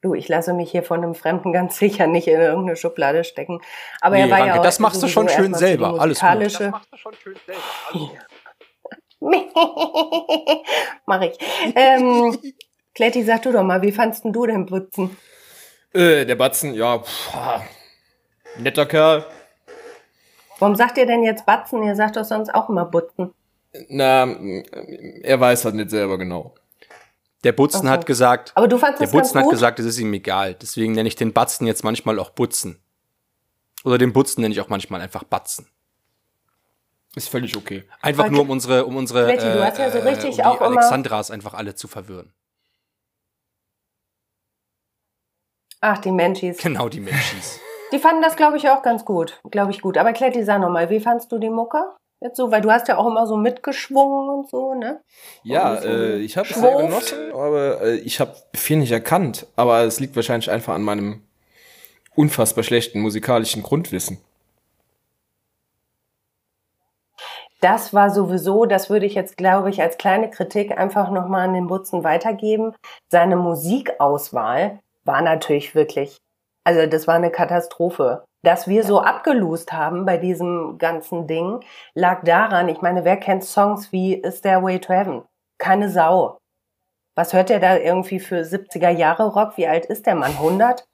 Du, 0.00 0.14
ich 0.14 0.28
lasse 0.28 0.54
mich 0.54 0.70
hier 0.70 0.84
von 0.84 1.02
einem 1.02 1.16
Fremden 1.16 1.52
ganz 1.52 1.76
sicher 1.78 2.06
nicht 2.06 2.28
in 2.28 2.40
irgendeine 2.40 2.76
Schublade 2.76 3.24
stecken. 3.24 3.60
Aber 4.00 4.16
er 4.16 4.26
Nee, 4.26 4.30
war 4.30 4.38
Ranke, 4.38 4.54
ja 4.54 4.60
auch 4.60 4.64
das 4.64 4.78
machst 4.78 5.02
du 5.02 5.08
schon 5.08 5.28
schön 5.28 5.52
erstmal 5.52 5.58
für 5.60 5.64
die 5.66 5.70
selber. 5.80 6.00
Alles 6.00 6.20
gut. 6.20 6.28
Mach 11.06 11.20
ich. 11.22 11.36
Ähm, 11.74 12.38
Kletti, 12.98 13.22
sag 13.22 13.42
du 13.42 13.52
doch 13.52 13.62
mal, 13.62 13.80
wie 13.82 13.92
fandst 13.92 14.24
denn 14.24 14.32
du 14.32 14.44
den 14.44 14.66
Putzen? 14.66 15.16
Äh, 15.92 16.26
der 16.26 16.34
Batzen, 16.34 16.74
ja, 16.74 16.98
pff, 16.98 17.30
netter 18.56 18.86
Kerl. 18.86 19.24
Warum 20.58 20.74
sagt 20.74 20.98
ihr 20.98 21.06
denn 21.06 21.22
jetzt 21.22 21.46
Batzen? 21.46 21.80
Ihr 21.84 21.94
sagt 21.94 22.16
doch 22.16 22.24
sonst 22.24 22.52
auch 22.52 22.68
immer 22.68 22.86
Butzen. 22.86 23.32
Na, 23.88 24.26
er 25.22 25.38
weiß 25.38 25.64
halt 25.64 25.76
nicht 25.76 25.90
selber 25.90 26.18
genau. 26.18 26.56
Der 27.44 27.52
Butzen 27.52 27.82
so. 27.82 27.88
hat 27.88 28.04
gesagt, 28.04 28.50
Aber 28.56 28.66
du 28.66 28.78
fandest 28.78 29.00
der 29.00 29.16
Butzen 29.16 29.36
hat 29.38 29.44
gut? 29.44 29.52
gesagt, 29.52 29.78
es 29.78 29.86
ist 29.86 30.00
ihm 30.00 30.12
egal. 30.12 30.54
Deswegen 30.54 30.94
nenne 30.94 31.06
ich 31.06 31.14
den 31.14 31.32
Batzen 31.32 31.68
jetzt 31.68 31.84
manchmal 31.84 32.18
auch 32.18 32.30
Butzen. 32.30 32.82
Oder 33.84 33.98
den 33.98 34.12
Butzen 34.12 34.40
nenne 34.40 34.52
ich 34.52 34.60
auch 34.60 34.68
manchmal 34.70 35.00
einfach 35.02 35.22
Batzen. 35.22 35.68
Ist 37.14 37.28
völlig 37.28 37.56
okay. 37.56 37.84
Einfach 38.02 38.24
Aber 38.24 38.32
nur 38.32 38.40
um 38.42 38.50
unsere, 38.50 38.86
um 38.86 38.96
unsere, 38.96 39.24
Betty, 39.26 39.44
du 39.52 39.64
hast 39.64 39.78
ja 39.78 39.88
so 39.88 40.00
richtig 40.00 40.30
um 40.30 40.34
die 40.34 40.42
auch 40.42 40.56
immer- 40.60 40.66
Alexandras 40.80 41.30
einfach 41.30 41.54
alle 41.54 41.76
zu 41.76 41.86
verwirren. 41.86 42.32
Ach, 45.80 45.98
die 45.98 46.12
Menschis. 46.12 46.58
Genau, 46.58 46.88
die 46.88 47.00
Menschis. 47.00 47.60
Die 47.90 47.98
fanden 47.98 48.20
das, 48.20 48.36
glaube 48.36 48.58
ich, 48.58 48.68
auch 48.68 48.82
ganz 48.82 49.06
gut. 49.06 49.40
Glaube 49.50 49.70
ich 49.70 49.80
gut. 49.80 49.96
Aber 49.96 50.12
Kletti, 50.12 50.44
sag 50.44 50.60
nochmal, 50.60 50.90
wie 50.90 51.00
fandst 51.00 51.32
du 51.32 51.38
die 51.38 51.48
Mucke? 51.48 51.82
Jetzt 52.20 52.36
so, 52.36 52.50
weil 52.50 52.60
du 52.60 52.70
hast 52.70 52.86
ja 52.88 52.98
auch 52.98 53.06
immer 53.06 53.26
so 53.26 53.38
mitgeschwungen 53.38 54.28
und 54.28 54.50
so, 54.50 54.74
ne? 54.74 55.00
Ja, 55.42 55.74
äh, 55.76 56.18
ich 56.18 56.36
habe 56.36 56.48
es 56.48 56.56
sehr 56.56 56.76
genossen, 56.76 57.32
aber 57.32 57.80
äh, 57.80 57.94
ich 57.96 58.20
habe 58.20 58.34
viel 58.54 58.76
nicht 58.76 58.92
erkannt. 58.92 59.46
Aber 59.56 59.84
es 59.84 60.00
liegt 60.00 60.16
wahrscheinlich 60.16 60.50
einfach 60.50 60.74
an 60.74 60.82
meinem 60.82 61.22
unfassbar 62.14 62.64
schlechten 62.64 63.00
musikalischen 63.00 63.62
Grundwissen. 63.62 64.18
Das 67.60 67.94
war 67.94 68.10
sowieso, 68.10 68.66
das 68.66 68.90
würde 68.90 69.06
ich 69.06 69.14
jetzt, 69.14 69.36
glaube 69.36 69.70
ich, 69.70 69.80
als 69.80 69.96
kleine 69.96 70.30
Kritik 70.30 70.76
einfach 70.76 71.10
nochmal 71.10 71.48
an 71.48 71.54
den 71.54 71.68
Butzen 71.68 72.04
weitergeben. 72.04 72.74
Seine 73.08 73.36
Musikauswahl 73.36 74.80
war 75.08 75.22
natürlich 75.22 75.74
wirklich, 75.74 76.18
also 76.64 76.86
das 76.86 77.08
war 77.08 77.16
eine 77.16 77.32
Katastrophe. 77.32 78.24
Dass 78.44 78.68
wir 78.68 78.84
so 78.84 79.00
abgelost 79.00 79.72
haben 79.72 80.04
bei 80.04 80.16
diesem 80.16 80.78
ganzen 80.78 81.26
Ding, 81.26 81.58
lag 81.94 82.22
daran, 82.22 82.68
ich 82.68 82.82
meine, 82.82 83.04
wer 83.04 83.16
kennt 83.16 83.42
Songs 83.42 83.90
wie 83.90 84.22
Stairway 84.30 84.78
to 84.78 84.92
Heaven? 84.92 85.24
Keine 85.58 85.90
Sau. 85.90 86.38
Was 87.16 87.32
hört 87.32 87.48
der 87.48 87.58
da 87.58 87.76
irgendwie 87.76 88.20
für 88.20 88.42
70er 88.42 88.90
Jahre 88.90 89.26
Rock? 89.32 89.56
Wie 89.56 89.66
alt 89.66 89.86
ist 89.86 90.06
der 90.06 90.14
Mann? 90.14 90.30
100? 90.30 90.84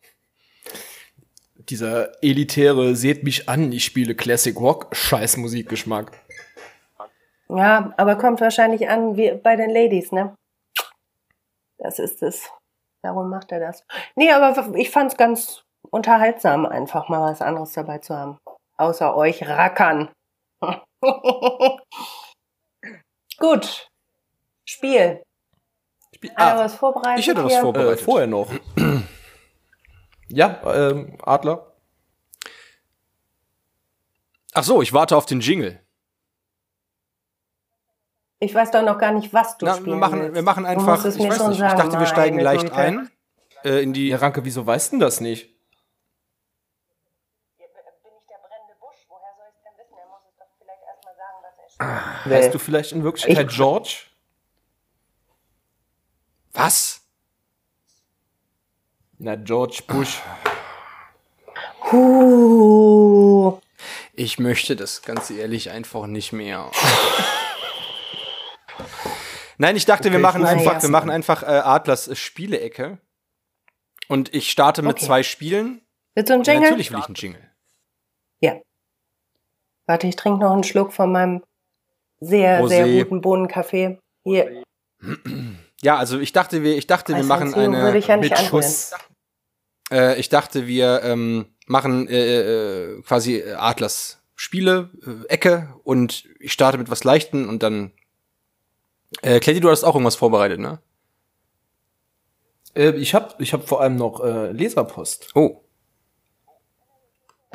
Dieser 1.57 2.23
elitäre, 2.23 2.97
seht 2.97 3.25
mich 3.25 3.49
an, 3.49 3.71
ich 3.73 3.85
spiele 3.85 4.15
Classic 4.15 4.59
Rock, 4.59 4.95
scheiß 4.97 5.37
Musikgeschmack. 5.37 6.13
Ja, 7.51 7.93
aber 7.99 8.17
kommt 8.17 8.41
wahrscheinlich 8.41 8.89
an 8.89 9.19
wie 9.19 9.33
bei 9.33 9.57
den 9.57 9.71
Ladies, 9.71 10.13
ne? 10.13 10.35
Das 11.77 11.99
ist 11.99 12.23
es. 12.23 12.49
Darum 13.05 13.29
macht 13.29 13.53
er 13.53 13.61
das. 13.61 13.85
Nee, 14.17 14.33
aber 14.33 14.75
ich 14.79 14.91
fand's 14.91 15.19
ganz 15.19 15.63
unterhaltsam, 15.91 16.65
einfach 16.65 17.11
mal 17.11 17.21
was 17.31 17.43
anderes 17.43 17.75
dabei 17.75 17.99
zu 17.99 18.17
haben. 18.17 18.39
Außer 18.79 19.15
euch 19.15 19.47
Rackern. 19.47 20.11
Gut. 23.39 23.89
Spiel. 24.67 25.23
Einer 26.37 26.59
was 26.61 26.75
vorbereitet? 26.77 27.21
ich 27.21 27.27
hätte 27.29 27.45
was 27.45 27.53
hier? 27.53 27.61
vor- 27.61 27.71
Äh, 27.77 27.97
Vorbereitet. 27.97 28.05
vorher 28.05 28.27
noch. 28.27 28.51
ja, 30.29 30.63
ähm, 30.91 31.19
Adler. 31.23 31.75
Ach 34.55 34.63
so, 34.65 34.81
ich 34.81 34.95
warte 34.95 35.15
auf 35.19 35.27
den 35.27 35.41
Jingle. 35.41 35.84
Ich 38.41 38.55
weiß 38.55 38.71
doch 38.73 38.83
noch 38.83 38.99
gar 38.99 39.13
nicht, 39.13 39.33
was 39.33 39.57
du 39.59 39.67
Na, 39.67 39.75
spielen 39.75 39.91
wir 39.91 39.97
machen, 39.97 40.21
willst. 40.21 40.35
wir 40.35 40.43
machen 40.43 40.67
einfach, 40.67 40.99
ich 41.05 41.05
weiß 41.07 41.17
nicht, 41.19 41.31
ich 41.31 41.59
sagen, 41.59 41.79
dachte, 41.79 41.99
wir 41.99 42.07
steigen 42.07 42.39
leicht 42.41 42.63
Güte. 42.65 42.75
ein 42.77 43.11
äh, 43.65 43.81
in 43.83 43.93
die, 43.93 44.09
Ja, 44.09 44.19
Ranke, 44.19 44.45
wieso 44.45 44.67
weißt 44.67 44.89
du 44.93 44.97
denn 44.97 45.01
das 45.01 45.21
nicht? 45.21 45.47
Bin 47.57 47.67
ich 47.67 47.73
der 48.29 48.37
brennende 48.47 48.75
Busch? 48.81 48.99
Woher 49.09 49.33
soll 49.37 49.47
ich 49.49 49.57
es 49.57 49.63
denn 49.63 49.73
wissen? 49.79 49.97
Er 49.99 50.09
muss 50.09 50.21
es 50.29 50.37
doch 50.39 50.47
vielleicht 50.59 50.83
erstmal 50.85 51.15
sagen, 51.17 51.39
was 51.43 51.59
er 51.59 51.71
spielt. 52.23 52.35
Heißt 52.37 52.55
du 52.55 52.59
vielleicht 52.59 52.93
in 52.93 53.05
Wirklichkeit 53.05 53.49
Ich- 53.51 53.57
George? 53.57 53.97
was? 56.53 57.01
Na, 59.19 59.37
George 59.37 59.83
Bush. 59.87 60.21
Huh. 61.91 63.59
Ich 64.13 64.39
möchte 64.39 64.77
das 64.77 65.03
ganz 65.03 65.31
ehrlich 65.31 65.71
einfach 65.71 66.07
nicht 66.07 66.33
mehr. 66.33 66.71
Nein, 69.59 69.77
ich 69.77 69.85
dachte, 69.87 70.05
wir 70.11 70.15
Okay, 70.19 70.23
machen 70.23 70.43
ich 70.43 70.49
rufe 70.51 70.59
einfach, 70.71 70.83
wir 70.83 70.89
machen 70.91 71.11
einfach 71.11 71.43
äh, 71.43 71.47
Adlers 71.47 72.17
Spielecke. 72.19 72.99
Und 74.09 74.35
ich 74.35 74.51
starte 74.51 74.83
mit 74.83 74.97
Okay. 74.97 75.07
zwei 75.07 75.23
Spielen. 75.23 75.81
Willst 76.15 76.29
du 76.31 76.35
einen 76.35 76.43
Ja, 76.45 76.53
Jingle? 76.53 76.69
natürlich 76.71 76.93
will 76.93 76.99
ich 76.99 77.07
einen 77.07 77.15
Jingle. 77.15 77.51
Ja. 78.41 78.61
Warte, 79.87 80.07
ich 80.07 80.17
trinke 80.17 80.41
noch 80.41 80.53
einen 80.53 80.65
Schluck 80.65 80.93
von 80.93 81.11
meinem 81.13 81.43
sehr, 82.21 82.63
Rosé. 82.63 82.69
sehr 82.69 83.05
guten 83.05 83.21
Bohnenkaffee. 83.21 83.99
Hier, 84.25 84.63
Ja, 85.83 85.97
also 85.99 86.19
ich 86.19 86.33
dachte, 86.33 86.63
wir, 86.63 86.77
ich 86.77 86.87
dachte, 86.87 87.15
wir 87.15 87.25
machen 87.25 87.55
eine. 87.55 87.97
ich 87.99 88.07
ja 88.07 88.17
mit. 88.17 88.37
Schuss. 88.39 88.93
Äh, 89.91 90.19
ich 90.19 90.31
dachte, 90.31 90.67
wir 90.67 91.03
ähm, 91.03 91.47
machen 91.67 92.09
äh, 92.09 92.95
äh, 92.95 93.03
quasi 93.03 93.43
Adlers 93.43 94.23
Spiele, 94.35 94.91
äh, 95.07 95.27
Ecke 95.29 95.75
und 95.85 96.25
ich 96.41 96.53
starte 96.53 96.79
mit 96.79 96.91
was 96.91 97.05
Leichten 97.05 97.49
und 97.49 97.63
dann. 97.63 97.93
Äh, 99.23 99.41
Kletti, 99.41 99.61
du 99.61 99.71
hast 99.71 99.85
auch 99.85 99.95
irgendwas 99.95 100.17
vorbereitet, 100.17 100.61
ne? 100.61 100.79
Äh, 102.75 102.91
ich 102.97 103.15
habe 103.15 103.35
ich 103.39 103.53
hab 103.53 103.69
vor 103.69 103.81
allem 103.81 103.97
noch 103.97 104.23
äh, 104.23 104.53
Leserpost. 104.53 105.31
Oh. 105.35 105.61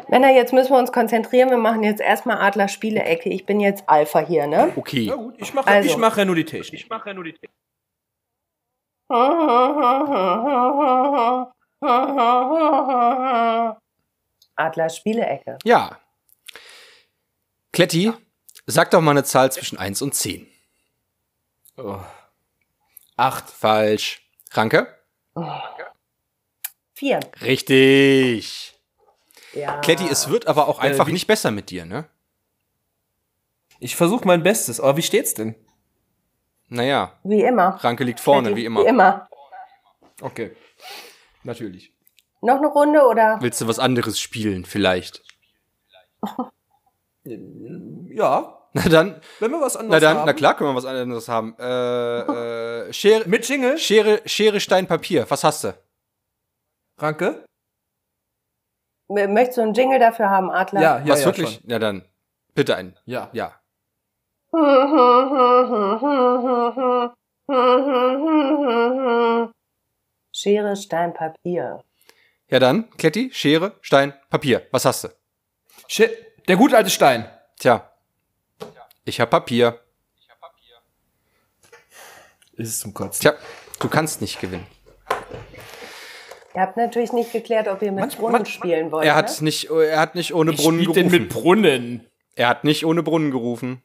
Männer, 0.08 0.32
jetzt 0.32 0.54
müssen 0.54 0.72
wir 0.72 0.80
uns 0.80 0.92
konzentrieren. 0.92 1.50
Wir 1.50 1.58
machen 1.58 1.84
jetzt 1.84 2.02
erstmal 2.02 2.38
Adler 2.38 2.68
Spielecke. 2.68 3.30
Ich 3.30 3.46
bin 3.46 3.60
jetzt 3.60 3.84
Alpha 3.88 4.20
hier, 4.20 4.48
ne? 4.48 4.72
Okay. 4.76 5.02
Ja 5.02 5.16
gut, 5.16 5.36
ich 5.38 5.54
mache 5.54 5.68
Also. 5.68 5.90
ich 5.90 5.98
mach 5.98 6.18
ja 6.18 6.26
nur 6.26 6.36
die 6.36 6.46
Technik. 6.46 6.82
Ich 6.82 6.90
mache 6.90 7.10
ja 7.10 7.14
nur 7.14 7.26
die 7.26 7.34
Technik. 7.34 7.52
Adler 14.56 14.90
Spielecke. 14.90 15.58
Ja. 15.64 16.00
Kletti, 17.72 18.12
sag 18.66 18.92
doch 18.92 19.02
mal 19.02 19.12
eine 19.12 19.24
Zahl 19.24 19.52
zwischen 19.52 19.78
1 19.78 20.02
und 20.02 20.14
10. 20.16 20.48
Oh. 21.82 22.00
Acht. 23.16 23.50
Falsch. 23.50 24.22
Ranke? 24.52 24.88
Vier. 26.94 27.20
Richtig. 27.42 28.76
Ja. 29.54 29.80
Kletti, 29.80 30.06
es 30.10 30.30
wird 30.30 30.48
aber 30.48 30.68
auch 30.68 30.80
einfach 30.80 31.08
wie- 31.08 31.14
nicht 31.14 31.28
besser 31.28 31.52
mit 31.52 31.70
dir, 31.70 31.86
ne? 31.86 32.08
Ich 33.80 33.96
versuche 33.96 34.26
mein 34.28 34.44
Bestes, 34.44 34.80
aber 34.82 34.98
wie 34.98 35.02
steht's 35.02 35.34
denn? 35.34 35.56
Naja, 36.68 37.18
Wie 37.24 37.42
immer. 37.42 37.78
Ranke 37.84 38.04
liegt 38.04 38.20
vorne, 38.20 38.50
Kletti, 38.50 38.62
wie 38.62 38.66
immer. 38.66 38.82
Wie 38.84 38.88
immer. 38.88 39.30
Okay. 40.22 40.56
Natürlich. 41.44 41.94
Noch 42.42 42.58
eine 42.58 42.68
Runde 42.68 43.02
oder? 43.08 43.38
Willst 43.42 43.60
du 43.62 43.68
was 43.68 43.80
anderes 43.80 44.20
spielen, 44.20 44.66
vielleicht? 44.66 45.24
Ja, 47.24 48.59
Na 48.74 48.84
dann, 48.84 49.22
wenn 49.40 49.52
wir 49.52 49.62
was 49.62 49.74
na 49.74 49.80
anderes 49.82 50.02
dann, 50.02 50.18
haben. 50.18 50.26
na 50.26 50.34
klar 50.34 50.56
können 50.56 50.70
wir 50.72 50.76
was 50.76 50.86
anderes 50.86 51.28
haben. 51.28 51.56
Äh, 51.60 52.88
äh, 52.90 52.94
Schere, 52.94 53.28
Mit 53.28 53.48
Jingle? 53.48 53.78
Schere, 53.78 54.22
Schere, 54.26 54.60
Stein, 54.60 54.86
Papier. 54.86 55.26
Was 55.30 55.44
hast 55.44 55.64
du? 55.64 55.74
Ranke? 56.98 57.44
Möchtest 59.08 59.58
du 59.58 59.62
einen 59.62 59.74
Jingle 59.74 59.98
dafür 59.98 60.30
haben, 60.30 60.52
Adler? 60.52 60.82
Ja, 60.82 61.00
ja, 61.00 61.08
was 61.08 61.22
ja, 61.22 61.26
wirklich? 61.26 61.56
Schon. 61.56 61.70
Ja 61.70 61.80
dann, 61.80 62.06
bitte 62.54 62.76
einen. 62.76 62.96
Ja. 63.06 63.30
Ja. 63.34 63.56
Schere, 70.32 70.76
Stein, 70.76 71.14
Papier. 71.14 71.84
Ja 72.50 72.60
dann, 72.60 72.90
Kletti, 72.92 73.32
Schere, 73.34 73.74
Stein, 73.82 74.14
Papier. 74.30 74.68
Was 74.72 74.86
hast 74.86 75.06
du? 75.06 75.08
Shit. 75.88 76.26
Der 76.48 76.56
gute 76.56 76.78
alte 76.78 76.90
Stein. 76.90 77.30
Tja. 77.60 77.89
Ich 79.10 79.20
hab 79.20 79.32
Papier. 79.32 79.80
Ist 82.54 82.70
es 82.70 82.80
zum 82.80 82.94
Kotzen. 82.94 83.22
Tja, 83.22 83.34
du 83.80 83.88
kannst 83.90 84.22
nicht 84.22 84.40
gewinnen. 84.40 84.68
Ihr 86.54 86.62
habt 86.62 86.78
natürlich 86.78 87.12
nicht 87.14 87.32
geklärt, 87.32 87.68
ob 87.68 87.82
ihr 87.82 87.92
mit 87.92 88.04
Manch- 88.04 88.18
Brunnen 88.18 88.42
manch- 88.44 88.50
spielen 88.50 88.92
wollt. 88.92 89.06
Er 89.08 89.16
hat 89.16 89.30
ne? 89.40 89.46
nicht, 89.46 89.70
er 89.70 90.00
hat 90.00 90.14
nicht 90.16 90.34
ohne 90.34 90.52
Brunnen 90.54 90.82
spielt 90.82 90.96
denn 90.96 91.08
gerufen. 91.10 91.24
mit 91.24 91.30
Brunnen? 91.34 92.08
er 92.36 92.50
hat 92.50 92.64
nicht 92.66 92.86
ohne 92.86 93.02
Brunnen 93.02 93.32
gerufen. 93.32 93.82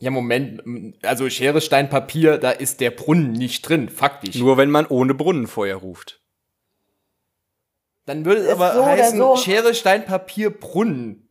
Ja, 0.00 0.10
Moment. 0.10 0.62
Also 1.04 1.30
Schere, 1.30 1.60
Stein, 1.60 1.88
Papier, 1.88 2.38
da 2.38 2.50
ist 2.50 2.80
der 2.80 2.90
Brunnen 2.90 3.32
nicht 3.32 3.68
drin, 3.68 3.88
faktisch. 3.88 4.34
Nur 4.36 4.56
wenn 4.56 4.70
man 4.70 4.86
ohne 4.86 5.14
Brunnen 5.14 5.46
vorher 5.46 5.76
ruft. 5.76 6.20
Dann 8.06 8.24
würde 8.24 8.40
es 8.40 8.46
Ist 8.48 8.52
aber 8.54 8.72
so 8.74 8.84
heißen 8.84 9.18
so. 9.18 9.36
Schere, 9.36 9.74
Stein, 9.74 10.04
Papier, 10.04 10.50
Brunnen. 10.50 11.28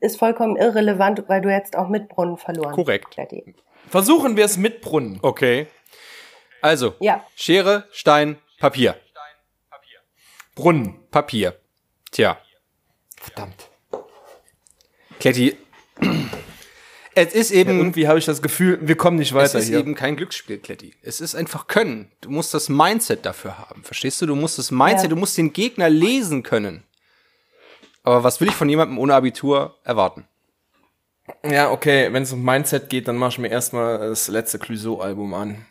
Ist 0.00 0.18
vollkommen 0.18 0.56
irrelevant, 0.56 1.24
weil 1.28 1.40
du 1.42 1.50
jetzt 1.50 1.76
auch 1.76 1.88
mit 1.88 2.08
Brunnen 2.08 2.36
verloren. 2.38 2.72
Korrekt. 2.74 3.10
Kletti. 3.10 3.54
Versuchen 3.88 4.36
wir 4.36 4.44
es 4.44 4.56
mit 4.56 4.80
Brunnen. 4.80 5.18
Okay. 5.22 5.66
Also, 6.62 6.94
Ja. 7.00 7.24
Schere, 7.36 7.86
Stein, 7.90 8.38
Papier. 8.58 8.96
Brunnen. 10.54 10.98
Papier. 11.10 11.58
Tja, 12.10 12.38
Verdammt. 13.16 13.68
Kletti, 15.20 15.56
Es 17.14 17.34
ist 17.34 17.50
Ja, 17.50 17.56
eben, 17.58 17.78
irgendwie 17.78 18.08
habe 18.08 18.18
ich 18.18 18.24
das 18.24 18.40
Gefühl, 18.40 18.78
wir 18.80 18.96
kommen 18.96 19.18
nicht 19.18 19.34
weiter 19.34 19.58
ist 19.58 19.66
hier. 19.68 19.78
eben 19.78 19.94
kein 19.94 20.16
Glücksspiel, 20.16 20.58
Kletti. 20.58 20.94
Es 21.02 21.20
ist 21.20 21.34
eben 21.34 21.46
kein 21.46 21.50
Glücksspiel, 21.50 21.50
Kletti. 21.50 21.50
Es 21.50 21.50
ist 21.50 21.50
hier. 21.50 21.50
eben 21.50 21.54
kein 21.54 21.56
Glücksspiel, 21.56 21.68
Kletti. 21.78 21.94
Es 22.00 22.00
ist 22.00 22.04
einfach 22.04 22.06
Können. 22.06 22.12
Du 22.22 22.30
musst 22.30 22.54
das 22.54 22.68
Mindset 22.68 23.26
dafür 23.26 23.58
haben. 23.58 23.82
Verstehst 23.84 24.22
du? 24.22 24.26
Du 24.26 24.34
musst 24.36 24.58
das 24.58 24.70
Mindset, 24.70 25.04
Ja. 25.04 25.08
du 25.10 25.16
musst 25.16 25.36
den 25.36 25.52
Gegner 25.52 25.90
lesen 25.90 26.42
können. 26.42 26.84
Aber 28.10 28.24
was 28.24 28.40
will 28.40 28.48
ich 28.48 28.56
von 28.56 28.68
jemandem 28.68 28.98
ohne 28.98 29.14
Abitur 29.14 29.76
erwarten? 29.84 30.26
Ja, 31.48 31.70
okay, 31.70 32.12
wenn 32.12 32.24
es 32.24 32.32
um 32.32 32.42
Mindset 32.42 32.88
geht, 32.88 33.06
dann 33.06 33.16
mach 33.16 33.28
ich 33.28 33.38
mir 33.38 33.46
erstmal 33.46 34.00
das 34.00 34.26
letzte 34.26 34.58
Clouseau-Album 34.58 35.32
an. 35.32 35.64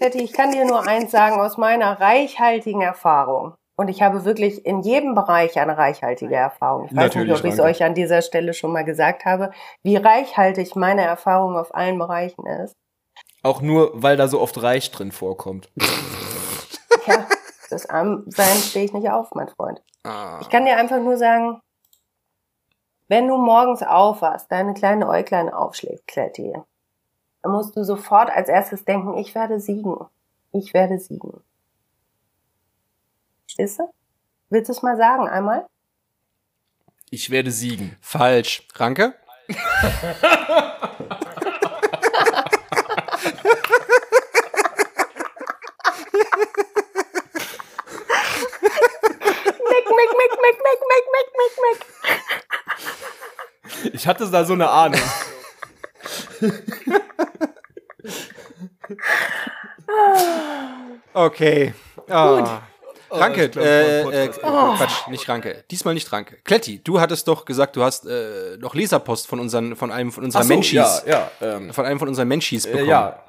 Betty, 0.00 0.22
ich 0.22 0.32
kann 0.32 0.50
dir 0.50 0.64
nur 0.64 0.84
eins 0.88 1.12
sagen 1.12 1.40
aus 1.40 1.56
meiner 1.56 2.00
reichhaltigen 2.00 2.80
Erfahrung. 2.80 3.54
Und 3.76 3.90
ich 3.90 4.02
habe 4.02 4.24
wirklich 4.24 4.66
in 4.66 4.80
jedem 4.80 5.14
Bereich 5.14 5.56
eine 5.60 5.78
reichhaltige 5.78 6.34
Erfahrung. 6.34 6.86
Ich 6.86 6.90
weiß 6.90 6.96
Natürlich, 6.96 7.28
nicht, 7.28 7.38
ob 7.38 7.44
ich 7.44 7.52
es 7.52 7.60
euch 7.60 7.84
an 7.84 7.94
dieser 7.94 8.20
Stelle 8.20 8.52
schon 8.52 8.72
mal 8.72 8.84
gesagt 8.84 9.24
habe, 9.24 9.52
wie 9.84 9.94
reichhaltig 9.94 10.74
meine 10.74 11.02
Erfahrung 11.02 11.56
auf 11.56 11.72
allen 11.76 11.96
Bereichen 11.96 12.44
ist. 12.44 12.74
Auch 13.44 13.60
nur, 13.60 13.92
weil 13.94 14.16
da 14.16 14.26
so 14.26 14.40
oft 14.40 14.60
Reich 14.60 14.90
drin 14.90 15.12
vorkommt. 15.12 15.70
Ja, 17.06 17.24
das 17.72 17.86
Armsein 17.86 18.56
stehe 18.56 18.84
ich 18.84 18.92
nicht 18.92 19.10
auf, 19.10 19.34
mein 19.34 19.48
Freund. 19.48 19.82
Ah. 20.04 20.38
Ich 20.40 20.48
kann 20.48 20.64
dir 20.64 20.76
einfach 20.76 20.98
nur 20.98 21.16
sagen, 21.16 21.60
wenn 23.08 23.28
du 23.28 23.36
morgens 23.36 23.82
aufwachst, 23.82 24.50
deine 24.50 24.74
kleine 24.74 25.08
Äuglein 25.08 25.52
aufschlägt, 25.52 26.06
Kletti, 26.06 26.54
dann 27.42 27.52
musst 27.52 27.76
du 27.76 27.84
sofort 27.84 28.30
als 28.30 28.48
erstes 28.48 28.84
denken, 28.84 29.16
ich 29.18 29.34
werde 29.34 29.60
siegen. 29.60 29.96
Ich 30.52 30.72
werde 30.72 30.98
siegen. 30.98 31.42
Ist 33.56 33.78
du? 33.78 33.92
Willst 34.48 34.68
du 34.68 34.72
es 34.72 34.82
mal 34.82 34.96
sagen 34.96 35.28
einmal? 35.28 35.66
Ich 37.10 37.30
werde 37.30 37.50
siegen. 37.50 37.96
Falsch. 38.00 38.66
Ranke? 38.74 39.14
mick, 50.58 50.80
mick, 50.90 51.04
mick, 51.12 51.28
mick, 51.38 51.54
mick, 51.62 51.80
mick. 53.84 53.94
Ich 53.94 54.06
hatte 54.06 54.28
da 54.30 54.44
so 54.44 54.52
eine 54.52 54.68
Ahnung. 54.68 55.00
Okay. 61.14 61.74
Ah. 62.08 62.62
Ranke, 63.10 63.44
ich 63.44 63.50
glaub, 63.52 63.64
äh, 63.66 64.04
mein 64.04 64.12
äh, 64.14 64.26
Podcast- 64.28 64.76
Quatsch, 64.78 65.08
nicht 65.08 65.28
Ranke. 65.28 65.64
Diesmal 65.70 65.92
nicht 65.92 66.10
Ranke. 66.10 66.36
Kletti, 66.44 66.82
du 66.82 66.98
hattest 66.98 67.28
doch 67.28 67.44
gesagt, 67.44 67.76
du 67.76 67.82
hast 67.82 68.06
äh, 68.06 68.56
noch 68.58 68.74
Leserpost 68.74 69.26
von 69.26 69.38
unseren, 69.38 69.76
von 69.76 69.90
einem 69.92 70.10
von 70.12 70.24
unseren 70.24 70.44
so, 70.44 70.48
Menschis, 70.48 71.02
Ja, 71.06 71.30
ja, 71.40 71.56
ähm, 71.56 71.74
von 71.74 71.84
einem 71.84 71.98
von 71.98 72.08
unseren 72.08 72.28
Menschis 72.28 72.64
äh, 72.64 72.70
bekommen. 72.72 72.88
ja. 72.88 73.22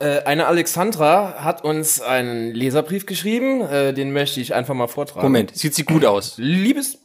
Äh, 0.00 0.22
eine 0.24 0.46
Alexandra 0.46 1.44
hat 1.44 1.62
uns 1.62 2.00
einen 2.00 2.54
Leserbrief 2.54 3.04
geschrieben, 3.06 3.60
äh, 3.60 3.92
den 3.92 4.12
möchte 4.12 4.40
ich 4.40 4.54
einfach 4.54 4.74
mal 4.74 4.88
vortragen. 4.88 5.22
Moment, 5.26 5.54
sieht 5.56 5.74
sie 5.74 5.84
gut 5.84 6.04
aus? 6.04 6.34
Liebes. 6.38 6.98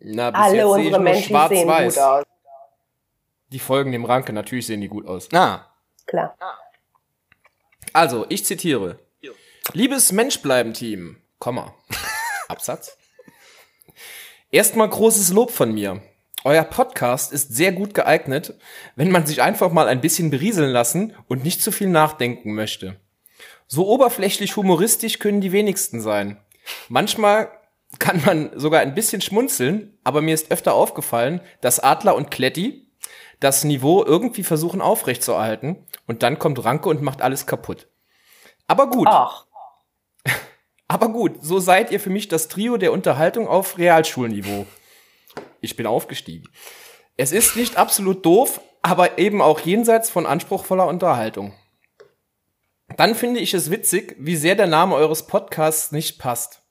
Na, 0.00 0.30
bis 0.32 0.40
Alle 0.40 0.56
jetzt 0.56 0.64
sehe 0.72 0.80
ich 0.80 0.86
unsere 0.86 1.02
Menschen 1.02 1.22
sehen 1.22 1.28
schwarz-weiß. 1.30 1.94
gut 1.94 2.02
aus. 2.02 2.24
Die 3.52 3.58
folgen 3.60 3.92
dem 3.92 4.04
Ranke, 4.04 4.32
natürlich 4.32 4.66
sehen 4.66 4.80
die 4.80 4.88
gut 4.88 5.06
aus. 5.06 5.28
Ah, 5.32 5.70
Klar. 6.06 6.36
Also, 7.92 8.26
ich 8.28 8.44
zitiere. 8.44 8.98
Liebes 9.72 10.12
Menschbleiben-Team, 10.12 11.16
Komma, 11.38 11.74
Absatz. 12.48 12.98
Erstmal 14.50 14.88
großes 14.88 15.32
Lob 15.32 15.50
von 15.52 15.72
mir. 15.72 16.02
Euer 16.46 16.64
Podcast 16.64 17.32
ist 17.32 17.54
sehr 17.54 17.72
gut 17.72 17.94
geeignet, 17.94 18.52
wenn 18.96 19.10
man 19.10 19.24
sich 19.24 19.40
einfach 19.40 19.72
mal 19.72 19.88
ein 19.88 20.02
bisschen 20.02 20.28
berieseln 20.28 20.70
lassen 20.70 21.14
und 21.26 21.42
nicht 21.42 21.62
zu 21.62 21.72
viel 21.72 21.88
nachdenken 21.88 22.52
möchte. 22.52 22.96
So 23.66 23.88
oberflächlich 23.88 24.54
humoristisch 24.54 25.20
können 25.20 25.40
die 25.40 25.52
wenigsten 25.52 26.02
sein. 26.02 26.36
Manchmal 26.90 27.48
kann 27.98 28.22
man 28.26 28.50
sogar 28.58 28.82
ein 28.82 28.94
bisschen 28.94 29.22
schmunzeln, 29.22 29.96
aber 30.04 30.20
mir 30.20 30.34
ist 30.34 30.50
öfter 30.50 30.74
aufgefallen, 30.74 31.40
dass 31.62 31.80
Adler 31.80 32.14
und 32.14 32.30
Kletti 32.30 32.90
das 33.40 33.64
Niveau 33.64 34.04
irgendwie 34.04 34.42
versuchen 34.42 34.82
aufrechtzuerhalten 34.82 35.86
und 36.06 36.22
dann 36.22 36.38
kommt 36.38 36.62
Ranke 36.62 36.90
und 36.90 37.00
macht 37.00 37.22
alles 37.22 37.46
kaputt. 37.46 37.88
Aber 38.66 38.90
gut, 38.90 39.08
Ach, 39.10 39.46
aber 40.88 41.08
gut, 41.08 41.38
so 41.40 41.58
seid 41.58 41.90
ihr 41.90 42.00
für 42.00 42.10
mich 42.10 42.28
das 42.28 42.48
Trio 42.48 42.76
der 42.76 42.92
Unterhaltung 42.92 43.48
auf 43.48 43.78
Realschulniveau. 43.78 44.66
Ich 45.64 45.76
bin 45.76 45.86
aufgestiegen. 45.86 46.48
Es 47.16 47.32
ist 47.32 47.56
nicht 47.56 47.76
absolut 47.76 48.24
doof, 48.24 48.60
aber 48.82 49.18
eben 49.18 49.40
auch 49.40 49.60
jenseits 49.60 50.10
von 50.10 50.26
anspruchsvoller 50.26 50.86
Unterhaltung. 50.86 51.54
Dann 52.96 53.14
finde 53.14 53.40
ich 53.40 53.54
es 53.54 53.70
witzig, 53.70 54.14
wie 54.18 54.36
sehr 54.36 54.54
der 54.54 54.66
Name 54.66 54.94
eures 54.94 55.26
Podcasts 55.26 55.90
nicht 55.90 56.18
passt. 56.18 56.62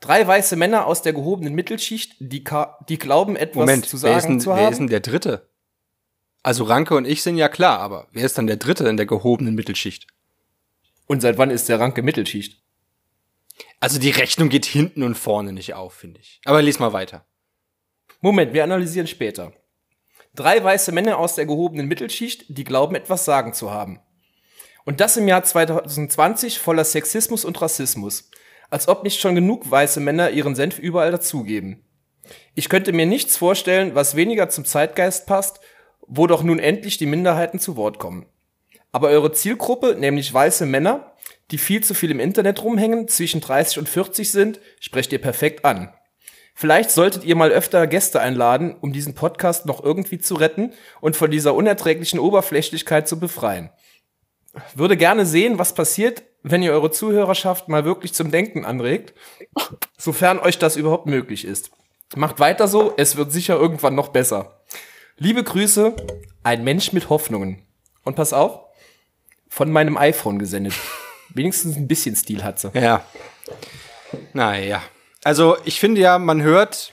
Drei 0.00 0.26
weiße 0.26 0.56
Männer 0.56 0.86
aus 0.86 1.02
der 1.02 1.12
gehobenen 1.12 1.54
Mittelschicht, 1.54 2.16
die, 2.18 2.42
die 2.88 2.98
glauben, 2.98 3.36
etwas 3.36 3.60
Moment, 3.60 3.86
zu 3.86 4.02
wer 4.02 4.16
ist, 4.16 4.22
sagen 4.22 4.34
denn, 4.34 4.40
zu 4.40 4.50
wer 4.50 4.56
ist 4.56 4.64
haben. 4.64 4.76
denn 4.78 4.86
der 4.88 5.00
Dritte? 5.00 5.50
Also 6.42 6.64
Ranke 6.64 6.94
und 6.94 7.06
ich 7.06 7.22
sind 7.22 7.36
ja 7.36 7.48
klar, 7.48 7.78
aber 7.80 8.08
wer 8.12 8.24
ist 8.24 8.38
dann 8.38 8.46
der 8.46 8.56
Dritte 8.56 8.88
in 8.88 8.96
der 8.96 9.06
gehobenen 9.06 9.54
Mittelschicht? 9.54 10.06
Und 11.06 11.20
seit 11.20 11.38
wann 11.38 11.50
ist 11.50 11.68
der 11.68 11.78
Ranke 11.78 12.02
Mittelschicht? 12.02 12.62
Also 13.78 13.98
die 13.98 14.10
Rechnung 14.10 14.48
geht 14.48 14.64
hinten 14.64 15.02
und 15.02 15.16
vorne 15.16 15.52
nicht 15.52 15.74
auf, 15.74 15.92
finde 15.92 16.20
ich. 16.20 16.40
Aber 16.44 16.62
lies 16.62 16.78
mal 16.78 16.92
weiter. 16.92 17.26
Moment, 18.22 18.52
wir 18.52 18.64
analysieren 18.64 19.06
später. 19.06 19.52
Drei 20.34 20.62
weiße 20.62 20.92
Männer 20.92 21.18
aus 21.18 21.36
der 21.36 21.46
gehobenen 21.46 21.86
Mittelschicht, 21.86 22.44
die 22.48 22.64
glauben, 22.64 22.94
etwas 22.94 23.24
sagen 23.24 23.54
zu 23.54 23.70
haben. 23.70 24.00
Und 24.84 25.00
das 25.00 25.16
im 25.16 25.26
Jahr 25.26 25.42
2020 25.42 26.58
voller 26.58 26.84
Sexismus 26.84 27.46
und 27.46 27.60
Rassismus. 27.60 28.30
Als 28.68 28.88
ob 28.88 29.04
nicht 29.04 29.20
schon 29.20 29.34
genug 29.34 29.70
weiße 29.70 30.00
Männer 30.00 30.30
ihren 30.30 30.54
Senf 30.54 30.78
überall 30.78 31.10
dazugeben. 31.10 31.82
Ich 32.54 32.68
könnte 32.68 32.92
mir 32.92 33.06
nichts 33.06 33.38
vorstellen, 33.38 33.94
was 33.94 34.16
weniger 34.16 34.50
zum 34.50 34.66
Zeitgeist 34.66 35.26
passt, 35.26 35.60
wo 36.06 36.26
doch 36.26 36.42
nun 36.42 36.58
endlich 36.58 36.98
die 36.98 37.06
Minderheiten 37.06 37.58
zu 37.58 37.76
Wort 37.76 37.98
kommen. 37.98 38.26
Aber 38.92 39.08
eure 39.08 39.32
Zielgruppe, 39.32 39.96
nämlich 39.98 40.32
weiße 40.32 40.66
Männer, 40.66 41.16
die 41.50 41.58
viel 41.58 41.82
zu 41.82 41.94
viel 41.94 42.10
im 42.10 42.20
Internet 42.20 42.62
rumhängen, 42.62 43.08
zwischen 43.08 43.40
30 43.40 43.78
und 43.78 43.88
40 43.88 44.30
sind, 44.30 44.60
sprecht 44.78 45.12
ihr 45.12 45.20
perfekt 45.20 45.64
an. 45.64 45.92
Vielleicht 46.60 46.90
solltet 46.90 47.24
ihr 47.24 47.36
mal 47.36 47.52
öfter 47.52 47.86
Gäste 47.86 48.20
einladen, 48.20 48.76
um 48.82 48.92
diesen 48.92 49.14
Podcast 49.14 49.64
noch 49.64 49.82
irgendwie 49.82 50.18
zu 50.18 50.34
retten 50.34 50.74
und 51.00 51.16
von 51.16 51.30
dieser 51.30 51.54
unerträglichen 51.54 52.18
Oberflächlichkeit 52.18 53.08
zu 53.08 53.18
befreien. 53.18 53.70
Würde 54.74 54.98
gerne 54.98 55.24
sehen, 55.24 55.58
was 55.58 55.72
passiert, 55.74 56.22
wenn 56.42 56.62
ihr 56.62 56.72
eure 56.72 56.90
Zuhörerschaft 56.90 57.68
mal 57.70 57.86
wirklich 57.86 58.12
zum 58.12 58.30
Denken 58.30 58.66
anregt, 58.66 59.14
sofern 59.96 60.38
euch 60.38 60.58
das 60.58 60.76
überhaupt 60.76 61.06
möglich 61.06 61.46
ist. 61.46 61.70
Macht 62.14 62.40
weiter 62.40 62.68
so, 62.68 62.92
es 62.98 63.16
wird 63.16 63.32
sicher 63.32 63.56
irgendwann 63.58 63.94
noch 63.94 64.08
besser. 64.08 64.60
Liebe 65.16 65.42
Grüße, 65.42 65.96
ein 66.42 66.62
Mensch 66.62 66.92
mit 66.92 67.08
Hoffnungen. 67.08 67.62
Und 68.04 68.16
pass 68.16 68.34
auf, 68.34 68.66
von 69.48 69.72
meinem 69.72 69.96
iPhone 69.96 70.38
gesendet. 70.38 70.74
Wenigstens 71.30 71.78
ein 71.78 71.88
bisschen 71.88 72.16
Stil 72.16 72.44
hat 72.44 72.60
sie. 72.60 72.70
Ja. 72.74 73.02
Naja. 74.34 74.82
Also 75.24 75.58
ich 75.64 75.78
finde 75.80 76.00
ja, 76.00 76.18
man 76.18 76.42
hört 76.42 76.92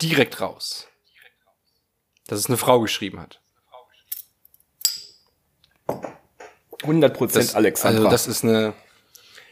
direkt 0.00 0.40
raus, 0.40 0.88
dass 2.26 2.38
es 2.38 2.46
eine 2.46 2.58
Frau 2.58 2.80
geschrieben 2.80 3.20
hat. 3.20 3.40
100% 6.82 7.32
Das, 7.32 7.54
Alexandra. 7.54 7.98
Also 7.98 8.10
das 8.10 8.26
ist 8.26 8.44
eine, 8.44 8.74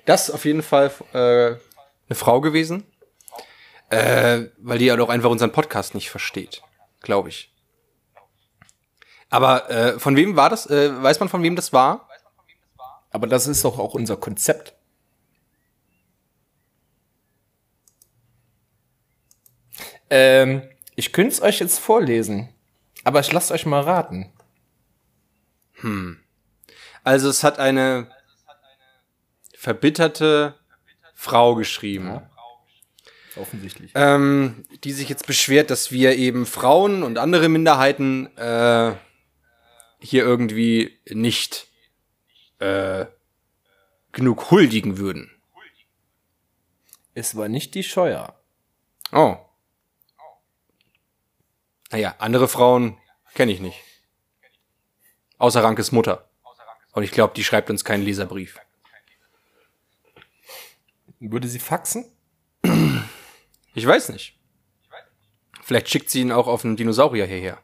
das 0.04 0.28
ist 0.28 0.34
auf 0.34 0.44
jeden 0.44 0.62
Fall 0.62 0.90
äh, 1.12 1.18
eine 1.18 2.16
Frau 2.16 2.40
gewesen, 2.40 2.84
äh, 3.88 4.46
weil 4.58 4.78
die 4.78 4.86
ja 4.86 4.96
doch 4.96 5.08
einfach 5.08 5.30
unseren 5.30 5.52
Podcast 5.52 5.94
nicht 5.94 6.10
versteht, 6.10 6.62
glaube 7.00 7.28
ich. 7.28 7.54
Aber 9.30 9.70
äh, 9.70 9.98
von 9.98 10.16
wem 10.16 10.36
war 10.36 10.50
das? 10.50 10.68
Äh, 10.68 11.02
weiß 11.02 11.20
man 11.20 11.28
von 11.28 11.42
wem 11.42 11.54
das 11.56 11.72
war? 11.72 12.08
Aber 13.12 13.26
das 13.26 13.46
ist 13.46 13.64
doch 13.64 13.78
auch 13.78 13.94
unser 13.94 14.16
Konzept. 14.16 14.74
Ähm, 20.10 20.62
ich 20.96 21.12
könnte 21.12 21.32
es 21.32 21.42
euch 21.42 21.60
jetzt 21.60 21.78
vorlesen, 21.78 22.48
aber 23.04 23.20
ich 23.20 23.32
lasst 23.32 23.52
euch 23.52 23.64
mal 23.64 23.80
raten. 23.80 24.32
Also 27.04 27.28
es 27.28 27.42
hat 27.42 27.58
eine 27.58 28.10
verbitterte 29.54 30.58
Frau 31.14 31.54
geschrieben. 31.54 32.22
Offensichtlich. 33.36 33.92
ähm, 33.94 34.66
die 34.82 34.92
sich 34.92 35.08
jetzt 35.08 35.26
beschwert, 35.26 35.70
dass 35.70 35.92
wir 35.92 36.16
eben 36.16 36.46
Frauen 36.46 37.02
und 37.02 37.16
andere 37.16 37.48
Minderheiten 37.48 38.26
äh, 38.36 38.94
hier 40.00 40.24
irgendwie 40.24 40.98
nicht 41.08 41.68
äh, 42.58 43.06
genug 44.12 44.50
huldigen 44.50 44.98
würden. 44.98 45.30
Es 47.14 47.36
war 47.36 47.48
nicht 47.48 47.74
die 47.74 47.82
Scheuer. 47.82 48.40
Oh. 49.12 49.36
Naja, 51.90 52.14
andere 52.18 52.48
Frauen 52.48 52.98
kenne 53.34 53.52
ich 53.52 53.60
nicht. 53.60 53.80
Außer 55.38 55.62
Rankes 55.62 55.92
Mutter. 55.92 56.28
Und 56.92 57.02
ich 57.02 57.10
glaube, 57.10 57.34
die 57.34 57.44
schreibt 57.44 57.70
uns 57.70 57.84
keinen 57.84 58.04
Leserbrief. 58.04 58.58
Würde 61.18 61.48
sie 61.48 61.58
faxen? 61.58 62.10
Ich 63.72 63.86
weiß 63.86 64.08
nicht. 64.08 64.36
Vielleicht 65.62 65.88
schickt 65.88 66.10
sie 66.10 66.22
ihn 66.22 66.32
auch 66.32 66.48
auf 66.48 66.64
einen 66.64 66.74
Dinosaurier 66.74 67.24
hierher. 67.24 67.58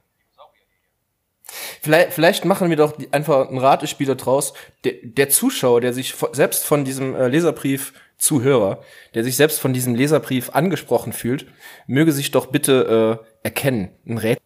Vielleicht, 1.82 2.12
vielleicht 2.12 2.44
machen 2.44 2.70
wir 2.70 2.76
doch 2.76 2.96
einfach 3.10 3.48
ein 3.48 3.58
Ratespiel 3.58 4.06
da 4.06 4.14
draus. 4.14 4.54
Der, 4.84 4.94
der 5.02 5.30
Zuschauer, 5.30 5.80
der 5.80 5.92
sich 5.92 6.14
selbst 6.30 6.64
von 6.64 6.84
diesem 6.84 7.16
äh, 7.16 7.26
Leserbrief 7.26 7.92
Zuhörer, 8.18 8.82
der 9.14 9.24
sich 9.24 9.36
selbst 9.36 9.60
von 9.60 9.72
diesem 9.72 9.94
Leserbrief 9.94 10.50
angesprochen 10.50 11.12
fühlt, 11.12 11.46
möge 11.86 12.12
sich 12.12 12.30
doch 12.30 12.46
bitte 12.46 13.22
äh, 13.22 13.46
erkennen. 13.46 13.90
Ein 14.06 14.18
Rätsel. 14.18 14.42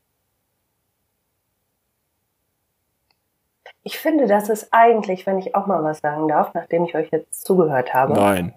Ich 3.83 3.99
finde, 3.99 4.27
das 4.27 4.49
ist 4.49 4.69
eigentlich, 4.73 5.27
wenn 5.27 5.39
ich 5.39 5.55
auch 5.55 5.67
mal 5.67 5.83
was 5.83 6.01
sagen 6.01 6.29
darf, 6.29 6.53
nachdem 6.55 6.85
ich 6.85 6.95
euch 6.95 7.09
jetzt 7.11 7.45
zugehört 7.45 7.95
habe, 7.95 8.13
Nein. 8.13 8.55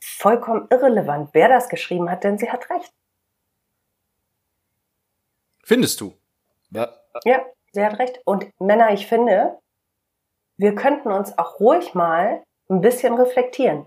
vollkommen 0.00 0.66
irrelevant, 0.70 1.30
wer 1.32 1.48
das 1.48 1.68
geschrieben 1.68 2.10
hat, 2.10 2.24
denn 2.24 2.38
sie 2.38 2.50
hat 2.50 2.70
recht. 2.70 2.92
Findest 5.64 6.00
du? 6.00 6.14
Ja. 6.70 6.88
Ja, 7.24 7.44
sie 7.72 7.84
hat 7.84 7.98
recht. 7.98 8.20
Und 8.24 8.48
Männer, 8.58 8.92
ich 8.92 9.06
finde, 9.06 9.58
wir 10.60 10.74
könnten 10.74 11.10
uns 11.10 11.36
auch 11.38 11.58
ruhig 11.58 11.94
mal 11.94 12.42
ein 12.68 12.82
bisschen 12.82 13.14
reflektieren. 13.14 13.86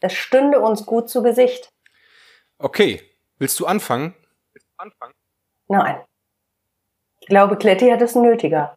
Es 0.00 0.14
stünde 0.14 0.60
uns 0.60 0.86
gut 0.86 1.10
zu 1.10 1.22
Gesicht. 1.22 1.68
Okay. 2.58 3.02
Willst 3.36 3.60
du 3.60 3.66
anfangen? 3.66 4.14
Nein. 5.68 6.02
Ich 7.20 7.28
glaube, 7.28 7.58
Kletti 7.58 7.90
hat 7.90 8.00
es 8.00 8.14
nötiger. 8.14 8.74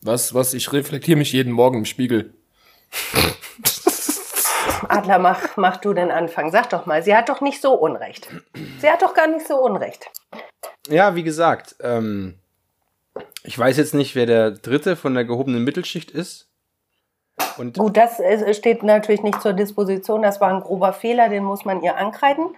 Was, 0.00 0.32
was, 0.34 0.54
ich 0.54 0.72
reflektiere 0.72 1.18
mich 1.18 1.32
jeden 1.32 1.52
Morgen 1.52 1.78
im 1.78 1.84
Spiegel. 1.84 2.32
Adler, 4.88 5.18
mach, 5.18 5.56
mach 5.58 5.76
du 5.76 5.92
den 5.92 6.10
Anfang. 6.10 6.50
Sag 6.50 6.70
doch 6.70 6.86
mal, 6.86 7.02
sie 7.02 7.14
hat 7.14 7.28
doch 7.28 7.42
nicht 7.42 7.60
so 7.60 7.74
Unrecht. 7.74 8.28
Sie 8.78 8.90
hat 8.90 9.02
doch 9.02 9.12
gar 9.12 9.26
nicht 9.26 9.46
so 9.46 9.62
Unrecht. 9.62 10.10
Ja, 10.88 11.14
wie 11.14 11.22
gesagt, 11.22 11.76
ähm, 11.80 12.39
ich 13.42 13.58
weiß 13.58 13.76
jetzt 13.76 13.94
nicht, 13.94 14.14
wer 14.14 14.26
der 14.26 14.50
dritte 14.52 14.96
von 14.96 15.14
der 15.14 15.24
gehobenen 15.24 15.64
Mittelschicht 15.64 16.10
ist. 16.10 16.48
Und 17.56 17.78
Gut, 17.78 17.96
das 17.96 18.20
steht 18.56 18.82
natürlich 18.82 19.22
nicht 19.22 19.40
zur 19.40 19.52
Disposition. 19.52 20.22
Das 20.22 20.40
war 20.40 20.48
ein 20.48 20.60
grober 20.60 20.92
Fehler, 20.92 21.28
den 21.28 21.44
muss 21.44 21.64
man 21.64 21.82
ihr 21.82 21.96
ankreiden. 21.96 22.54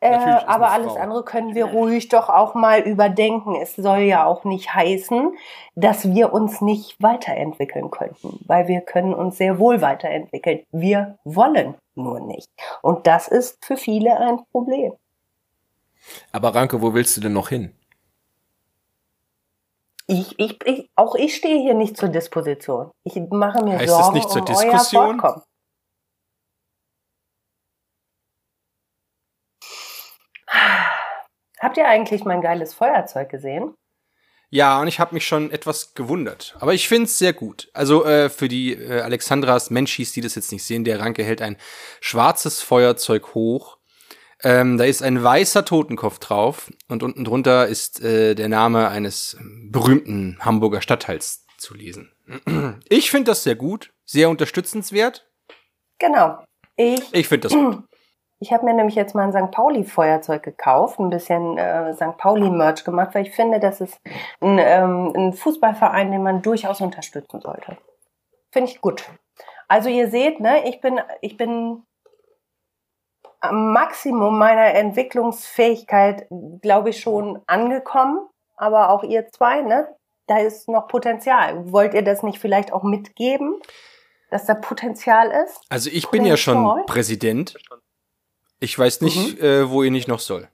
Äh, 0.00 0.16
aber 0.46 0.72
alles 0.72 0.94
Frau. 0.94 1.00
andere 1.00 1.24
können 1.24 1.54
wir 1.54 1.66
ruhig 1.66 2.08
doch 2.08 2.28
auch 2.28 2.54
mal 2.54 2.80
überdenken. 2.80 3.54
Es 3.54 3.76
soll 3.76 4.00
ja 4.00 4.26
auch 4.26 4.42
nicht 4.42 4.74
heißen, 4.74 5.36
dass 5.76 6.12
wir 6.12 6.32
uns 6.32 6.60
nicht 6.60 7.00
weiterentwickeln 7.00 7.88
könnten, 7.92 8.40
weil 8.46 8.66
wir 8.66 8.80
können 8.80 9.14
uns 9.14 9.38
sehr 9.38 9.60
wohl 9.60 9.80
weiterentwickeln. 9.80 10.64
Wir 10.72 11.18
wollen 11.22 11.76
nur 11.94 12.18
nicht. 12.18 12.48
Und 12.82 13.06
das 13.06 13.28
ist 13.28 13.64
für 13.64 13.76
viele 13.76 14.18
ein 14.18 14.38
Problem. 14.50 14.92
Aber 16.32 16.52
Ranke, 16.52 16.82
wo 16.82 16.94
willst 16.94 17.16
du 17.16 17.20
denn 17.20 17.32
noch 17.32 17.48
hin? 17.48 17.72
Ich, 20.12 20.38
ich, 20.38 20.58
ich, 20.66 20.90
auch 20.94 21.14
ich 21.14 21.34
stehe 21.34 21.58
hier 21.62 21.72
nicht 21.72 21.96
zur 21.96 22.10
Disposition. 22.10 22.90
Ich 23.04 23.16
mache 23.30 23.64
mir 23.64 23.78
Heißt 23.78 23.88
Sorgen 23.88 24.14
nicht 24.14 24.28
zur 24.28 24.42
um 24.42 24.46
Diskussion? 24.46 25.02
euer 25.02 25.08
Fortkommen. 25.18 25.42
Habt 31.60 31.78
ihr 31.78 31.88
eigentlich 31.88 32.24
mein 32.24 32.42
geiles 32.42 32.74
Feuerzeug 32.74 33.30
gesehen? 33.30 33.74
ja, 34.50 34.78
und 34.82 34.86
ich 34.86 35.00
habe 35.00 35.14
mich 35.14 35.26
schon 35.26 35.50
etwas 35.50 35.94
gewundert. 35.94 36.56
Aber 36.60 36.74
ich 36.74 36.86
finde 36.86 37.04
es 37.04 37.16
sehr 37.16 37.32
gut. 37.32 37.70
Also 37.72 38.04
äh, 38.04 38.28
für 38.28 38.48
die 38.48 38.74
äh, 38.74 39.00
Alexandras 39.00 39.70
Menschis, 39.70 40.12
die 40.12 40.20
das 40.20 40.34
jetzt 40.34 40.52
nicht 40.52 40.62
sehen, 40.62 40.84
der 40.84 41.00
Ranke 41.00 41.24
hält 41.24 41.40
ein 41.40 41.56
schwarzes 42.02 42.60
Feuerzeug 42.60 43.34
hoch. 43.34 43.78
Ähm, 44.44 44.76
da 44.76 44.84
ist 44.84 45.02
ein 45.02 45.22
weißer 45.22 45.64
Totenkopf 45.64 46.18
drauf 46.18 46.72
und 46.88 47.02
unten 47.02 47.24
drunter 47.24 47.68
ist 47.68 48.02
äh, 48.02 48.34
der 48.34 48.48
Name 48.48 48.88
eines 48.88 49.36
berühmten 49.70 50.38
Hamburger 50.40 50.80
Stadtteils 50.80 51.46
zu 51.58 51.74
lesen. 51.74 52.12
Ich 52.88 53.10
finde 53.10 53.30
das 53.30 53.42
sehr 53.42 53.56
gut, 53.56 53.92
sehr 54.04 54.28
unterstützenswert. 54.28 55.28
Genau. 55.98 56.38
Ich, 56.76 57.02
Ich 57.12 57.28
finde 57.28 57.48
das 57.48 57.52
gut. 57.52 57.84
ich 58.40 58.52
habe 58.52 58.64
mir 58.64 58.74
nämlich 58.74 58.96
jetzt 58.96 59.14
mal 59.14 59.24
ein 59.24 59.32
St. 59.32 59.52
Pauli-Feuerzeug 59.54 60.42
gekauft, 60.42 60.98
ein 60.98 61.10
bisschen 61.10 61.58
äh, 61.58 61.94
St. 61.94 62.16
Pauli-Merch 62.18 62.84
gemacht, 62.84 63.14
weil 63.14 63.26
ich 63.26 63.32
finde, 63.32 63.60
das 63.60 63.80
ist 63.80 64.00
ein, 64.40 64.58
ähm, 64.58 65.12
ein 65.14 65.32
Fußballverein, 65.32 66.10
den 66.10 66.22
man 66.22 66.42
durchaus 66.42 66.80
unterstützen 66.80 67.40
sollte. 67.40 67.78
Finde 68.50 68.70
ich 68.70 68.80
gut. 68.80 69.04
Also 69.68 69.88
ihr 69.88 70.10
seht, 70.10 70.40
ne, 70.40 70.68
ich 70.68 70.80
bin, 70.80 71.00
ich 71.20 71.36
bin 71.36 71.82
am 73.42 73.72
Maximum 73.72 74.38
meiner 74.38 74.74
Entwicklungsfähigkeit, 74.74 76.26
glaube 76.62 76.90
ich, 76.90 77.00
schon 77.00 77.40
angekommen. 77.46 78.20
Aber 78.56 78.90
auch 78.90 79.02
ihr 79.02 79.28
zwei, 79.30 79.60
ne? 79.62 79.88
Da 80.28 80.38
ist 80.38 80.68
noch 80.68 80.86
Potenzial. 80.86 81.72
Wollt 81.72 81.94
ihr 81.94 82.02
das 82.02 82.22
nicht 82.22 82.38
vielleicht 82.38 82.72
auch 82.72 82.84
mitgeben, 82.84 83.60
dass 84.30 84.46
da 84.46 84.54
Potenzial 84.54 85.30
ist? 85.44 85.60
Also 85.68 85.90
ich 85.92 86.08
bin 86.10 86.24
ja 86.24 86.36
schon 86.36 86.62
Potenzial? 86.62 86.86
Präsident. 86.86 87.54
Ich 88.60 88.78
weiß 88.78 89.00
nicht, 89.00 89.40
äh, 89.40 89.68
wo 89.68 89.82
ihr 89.82 89.90
nicht 89.90 90.06
noch 90.06 90.20
soll. 90.20 90.48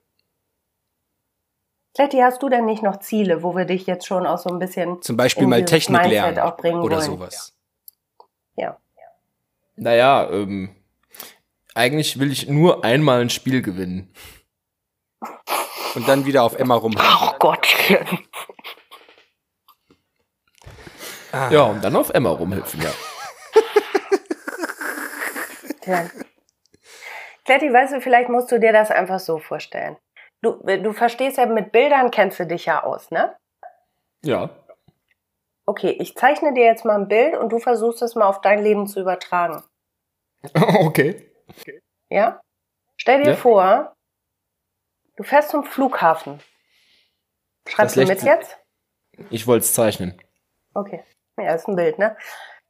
Kletti, 1.95 2.19
hast 2.19 2.43
du 2.43 2.49
denn 2.49 2.65
nicht 2.65 2.83
noch 2.83 3.01
Ziele, 3.01 3.43
wo 3.43 3.55
wir 3.55 3.67
dich 3.67 3.87
jetzt 3.87 4.07
schon 4.07 4.27
auch 4.27 4.39
so 4.39 4.49
ein 4.49 4.59
bisschen 4.59 5.03
Zum 5.03 5.17
Beispiel 5.17 5.45
in 5.45 5.51
mal 5.51 5.65
Technik 5.65 6.01
Mindset 6.01 6.13
lernen 6.13 6.39
auch 6.39 6.57
bringen 6.57 6.81
oder 6.81 6.97
wollen? 6.97 7.07
sowas. 7.07 7.53
Ja. 8.57 8.79
Naja, 9.77 10.31
ähm, 10.31 10.71
eigentlich 11.79 12.19
will 12.19 12.31
ich 12.33 12.49
nur 12.49 12.85
einmal 12.85 13.21
ein 13.21 13.31
Spiel 13.31 13.63
gewinnen. 13.63 14.13
Und 15.95 16.09
dann 16.09 16.27
wieder 16.27 16.43
auf 16.43 16.59
Emma 16.59 16.75
rumhacken. 16.75 17.29
Oh 17.29 17.39
Gottchen. 17.39 18.07
Ja, 21.51 21.63
und 21.65 21.83
dann 21.83 21.97
auf 21.97 22.11
Emma 22.11 22.31
rumhüpfen, 22.31 22.83
ja. 22.83 22.91
Ja. 25.87 26.07
Kletti, 27.45 27.73
weißt 27.73 27.95
du, 27.95 28.01
vielleicht 28.01 28.29
musst 28.29 28.53
du 28.53 28.61
dir 28.61 28.73
das 28.73 28.91
einfach 28.91 29.21
so 29.21 29.39
vorstellen. 29.39 29.97
Du, 30.43 30.53
du 30.63 30.93
verstehst 30.93 31.39
ja, 31.39 31.47
mit 31.47 31.73
Bildern 31.73 32.11
kennst 32.11 32.39
du 32.39 32.47
dich 32.47 32.67
ja 32.67 32.85
aus, 32.85 33.11
ne? 33.11 33.35
Ja. 34.23 34.51
Okay, 35.65 35.97
ich 35.99 36.17
zeichne 36.17 36.53
dir 36.53 36.65
jetzt 36.65 36.85
mal 36.85 36.99
ein 36.99 37.09
Bild 37.09 37.37
und 37.37 37.51
du 37.51 37.59
versuchst 37.59 38.03
es 38.03 38.15
mal 38.15 38.27
auf 38.27 38.41
dein 38.41 38.63
Leben 38.63 38.87
zu 38.87 39.01
übertragen. 39.01 39.63
okay. 40.55 41.29
Ja? 42.11 42.41
Stell 42.97 43.23
dir 43.23 43.31
Ja. 43.31 43.37
vor, 43.37 43.97
du 45.17 45.23
fährst 45.23 45.51
zum 45.51 45.65
Flughafen. 45.65 46.41
Schreibst 47.67 47.97
du 47.97 48.01
Das 48.01 48.09
mit 48.09 48.23
lächst- 48.23 48.27
jetzt? 48.27 48.59
Ich 49.31 49.47
wollte 49.47 49.65
es 49.65 49.75
zeichnen. 49.75 50.21
Okay. 50.75 51.05
Ja, 51.37 51.55
ist 51.55 51.69
ein 51.69 51.77
Bild, 51.77 51.99
ne? 51.99 52.17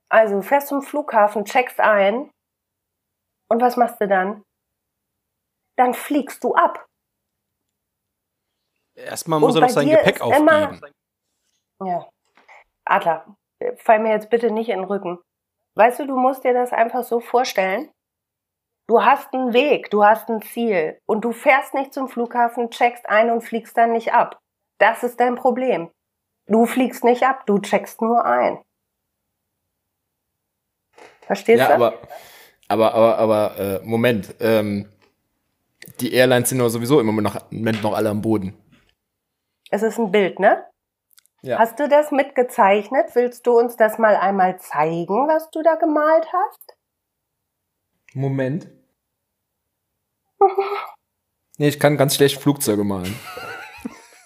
Also, 0.08 0.36
du 0.36 0.42
fährst 0.42 0.68
zum 0.68 0.82
Flughafen, 0.82 1.44
checkst 1.44 1.80
ein. 1.80 2.30
Und 3.48 3.60
was 3.62 3.76
machst 3.76 4.00
du 4.00 4.08
dann? 4.08 4.42
Dann 5.76 5.94
fliegst 5.94 6.42
du 6.44 6.54
ab. 6.54 6.86
Erstmal 8.94 9.38
muss 9.40 9.54
Und 9.54 9.62
er 9.62 9.66
noch 9.68 9.74
sein 9.74 9.88
Gepäck 9.88 10.20
aufgeben. 10.20 10.80
Ja. 11.84 12.08
Adler, 12.84 13.36
fall 13.76 14.00
mir 14.00 14.10
jetzt 14.10 14.28
bitte 14.30 14.50
nicht 14.50 14.68
in 14.70 14.80
den 14.80 14.84
Rücken. 14.84 15.18
Weißt 15.74 16.00
du, 16.00 16.06
du 16.06 16.16
musst 16.18 16.42
dir 16.44 16.52
das 16.54 16.72
einfach 16.72 17.04
so 17.04 17.20
vorstellen. 17.20 17.92
Du 18.88 19.02
hast 19.04 19.34
einen 19.34 19.52
Weg, 19.52 19.90
du 19.90 20.02
hast 20.02 20.30
ein 20.30 20.40
Ziel 20.40 20.98
und 21.04 21.22
du 21.22 21.32
fährst 21.32 21.74
nicht 21.74 21.92
zum 21.92 22.08
Flughafen, 22.08 22.70
checkst 22.70 23.06
ein 23.06 23.30
und 23.30 23.42
fliegst 23.42 23.76
dann 23.76 23.92
nicht 23.92 24.14
ab. 24.14 24.40
Das 24.78 25.02
ist 25.02 25.20
dein 25.20 25.34
Problem. 25.34 25.90
Du 26.46 26.64
fliegst 26.64 27.04
nicht 27.04 27.22
ab, 27.24 27.44
du 27.44 27.58
checkst 27.58 28.00
nur 28.00 28.24
ein. 28.24 28.58
Verstehst 31.20 31.58
Ja, 31.58 31.68
du? 31.68 31.74
aber, 31.74 31.98
aber, 32.68 32.94
aber, 32.94 33.18
aber, 33.18 33.58
äh, 33.58 33.80
Moment. 33.84 34.34
Ähm, 34.40 34.88
die 36.00 36.14
Airlines 36.14 36.48
sind 36.48 36.58
doch 36.58 36.70
sowieso 36.70 36.98
im 36.98 37.06
Moment 37.06 37.26
noch, 37.26 37.50
im 37.50 37.58
Moment 37.58 37.82
noch 37.82 37.92
alle 37.94 38.08
am 38.08 38.22
Boden. 38.22 38.56
Es 39.70 39.82
ist 39.82 39.98
ein 39.98 40.10
Bild, 40.10 40.38
ne? 40.38 40.64
Ja. 41.42 41.58
Hast 41.58 41.78
du 41.78 41.90
das 41.90 42.10
mitgezeichnet? 42.10 43.14
Willst 43.14 43.46
du 43.46 43.58
uns 43.58 43.76
das 43.76 43.98
mal 43.98 44.16
einmal 44.16 44.58
zeigen, 44.58 45.28
was 45.28 45.50
du 45.50 45.62
da 45.62 45.74
gemalt 45.74 46.26
hast? 46.32 46.76
Moment. 48.14 48.77
Nee, 51.58 51.68
ich 51.68 51.80
kann 51.80 51.96
ganz 51.96 52.14
schlecht 52.16 52.40
Flugzeuge 52.40 52.84
malen. 52.84 53.14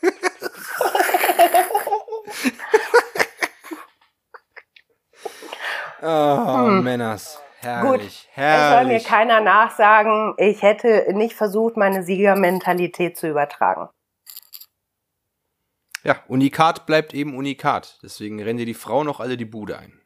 Oh, 6.02 6.66
Hm. 6.66 6.82
Männers. 6.84 7.38
Herrlich, 7.60 8.28
Es 8.34 8.34
soll 8.34 8.44
mir 8.84 8.90
herrlich. 8.90 9.04
keiner 9.04 9.40
nachsagen, 9.40 10.34
ich 10.36 10.62
hätte 10.62 11.06
nicht 11.12 11.36
versucht, 11.36 11.76
meine 11.76 12.02
Siegermentalität 12.02 13.16
zu 13.16 13.28
übertragen. 13.28 13.88
Ja, 16.02 16.16
Unikat 16.26 16.86
bleibt 16.86 17.14
eben 17.14 17.36
Unikat. 17.36 18.00
Deswegen 18.02 18.42
rennen 18.42 18.58
dir 18.58 18.66
die 18.66 18.74
Frauen 18.74 19.06
noch 19.06 19.20
alle 19.20 19.36
die 19.36 19.44
Bude 19.44 19.78
ein. 19.78 20.00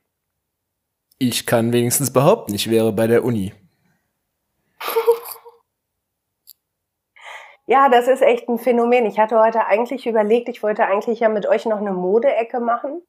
Ich 1.19 1.47
kann 1.47 1.73
wenigstens 1.73 2.13
behaupten, 2.13 2.53
ich 2.53 2.69
wäre 2.69 2.93
bei 2.93 3.07
der 3.07 3.25
Uni. 3.25 3.55
Ja, 7.69 7.89
das 7.89 8.07
ist 8.07 8.23
echt 8.23 8.49
ein 8.49 8.59
Phänomen. 8.59 9.07
Ich 9.07 9.19
hatte 9.19 9.41
heute 9.41 9.67
eigentlich 9.67 10.07
überlegt, 10.07 10.49
ich 10.49 10.63
wollte 10.63 10.87
eigentlich 10.87 11.21
ja 11.21 11.29
mit 11.29 11.47
euch 11.47 11.67
noch 11.67 11.79
eine 11.79 11.93
Modeecke 11.93 12.61
machen. 12.61 13.03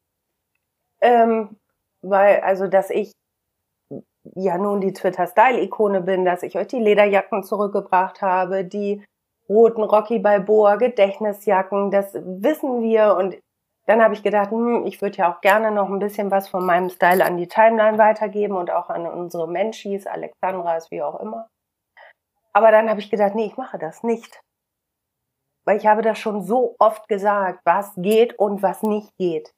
Ähm, 1.02 1.58
weil, 2.02 2.40
also, 2.42 2.68
dass 2.68 2.90
ich 2.90 3.12
ja 4.36 4.58
nun 4.58 4.82
die 4.82 4.94
Twitter-Style-Ikone 4.94 6.02
bin, 6.02 6.26
dass 6.26 6.44
ich 6.44 6.58
euch 6.58 6.68
die 6.68 6.80
Lederjacken 6.80 7.44
zurückgebracht 7.44 8.22
habe, 8.22 8.66
die 8.66 9.04
roten 9.48 9.84
Rocky 9.84 10.20
Balboa 10.20 10.76
Gedächtnisjacken, 10.76 11.92
das 11.92 12.14
wissen 12.16 12.82
wir. 12.82 13.16
Und 13.16 13.38
dann 13.86 14.02
habe 14.04 14.16
ich 14.16 14.24
gedacht, 14.24 14.52
hm, 14.52 14.86
ich 14.86 15.02
würde 15.02 15.18
ja 15.18 15.34
auch 15.34 15.42
gerne 15.42 15.72
noch 15.72 15.90
ein 15.90 16.00
bisschen 16.00 16.32
was 16.32 16.50
von 16.50 16.66
meinem 16.66 16.90
Style 16.90 17.24
an 17.24 17.38
die 17.38 17.48
Timeline 17.48 17.98
weitergeben 18.00 18.58
und 18.58 18.72
auch 18.72 18.90
an 18.90 19.06
unsere 19.06 19.48
Menschis, 19.48 20.08
Alexandras, 20.08 20.92
wie 20.92 21.04
auch 21.04 21.20
immer. 21.20 21.48
Aber 22.54 22.72
dann 22.72 22.90
habe 22.90 23.00
ich 23.00 23.12
gedacht, 23.12 23.36
nee, 23.36 23.46
ich 23.46 23.58
mache 23.58 23.78
das 23.78 24.04
nicht. 24.04 24.42
Weil 25.68 25.78
ich 25.80 25.86
habe 25.86 26.02
das 26.02 26.18
schon 26.18 26.46
so 26.46 26.76
oft 26.80 27.10
gesagt, 27.10 27.60
was 27.66 27.92
geht 27.98 28.40
und 28.40 28.62
was 28.64 28.84
nicht 28.84 29.10
geht. 29.18 29.54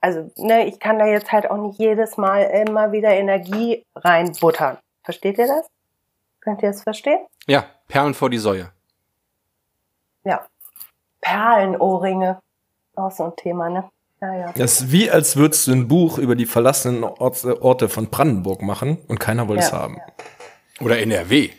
Also, 0.00 0.28
ne, 0.36 0.66
ich 0.66 0.80
kann 0.80 0.98
da 0.98 1.06
jetzt 1.06 1.30
halt 1.30 1.48
auch 1.48 1.58
nicht 1.58 1.78
jedes 1.78 2.16
Mal 2.16 2.42
immer 2.66 2.90
wieder 2.90 3.10
Energie 3.10 3.86
reinbuttern. 3.94 4.78
Versteht 5.04 5.38
ihr 5.38 5.46
das? 5.46 5.64
Könnt 6.40 6.60
ihr 6.64 6.70
es 6.70 6.82
verstehen? 6.82 7.20
Ja, 7.46 7.66
Perlen 7.86 8.14
vor 8.14 8.30
die 8.30 8.38
Säue. 8.38 8.68
Ja. 10.24 10.44
Perlenohrringe. 11.20 12.40
Auch 12.96 13.12
so 13.12 13.26
ein 13.26 13.36
Thema, 13.36 13.70
ne? 13.70 13.88
Ja, 14.20 14.34
ja. 14.34 14.52
Das 14.56 14.80
ist 14.80 14.90
wie, 14.90 15.08
als 15.08 15.36
würdest 15.36 15.68
du 15.68 15.72
ein 15.72 15.86
Buch 15.86 16.18
über 16.18 16.34
die 16.34 16.46
verlassenen 16.46 17.04
Orte, 17.04 17.88
von 17.88 18.10
Brandenburg 18.10 18.60
machen 18.60 18.98
und 19.06 19.20
keiner 19.20 19.46
wollte 19.46 19.62
es 19.62 19.70
Ja. 19.70 19.78
haben. 19.78 20.00
Oder 20.80 20.98
NRW. 20.98 21.50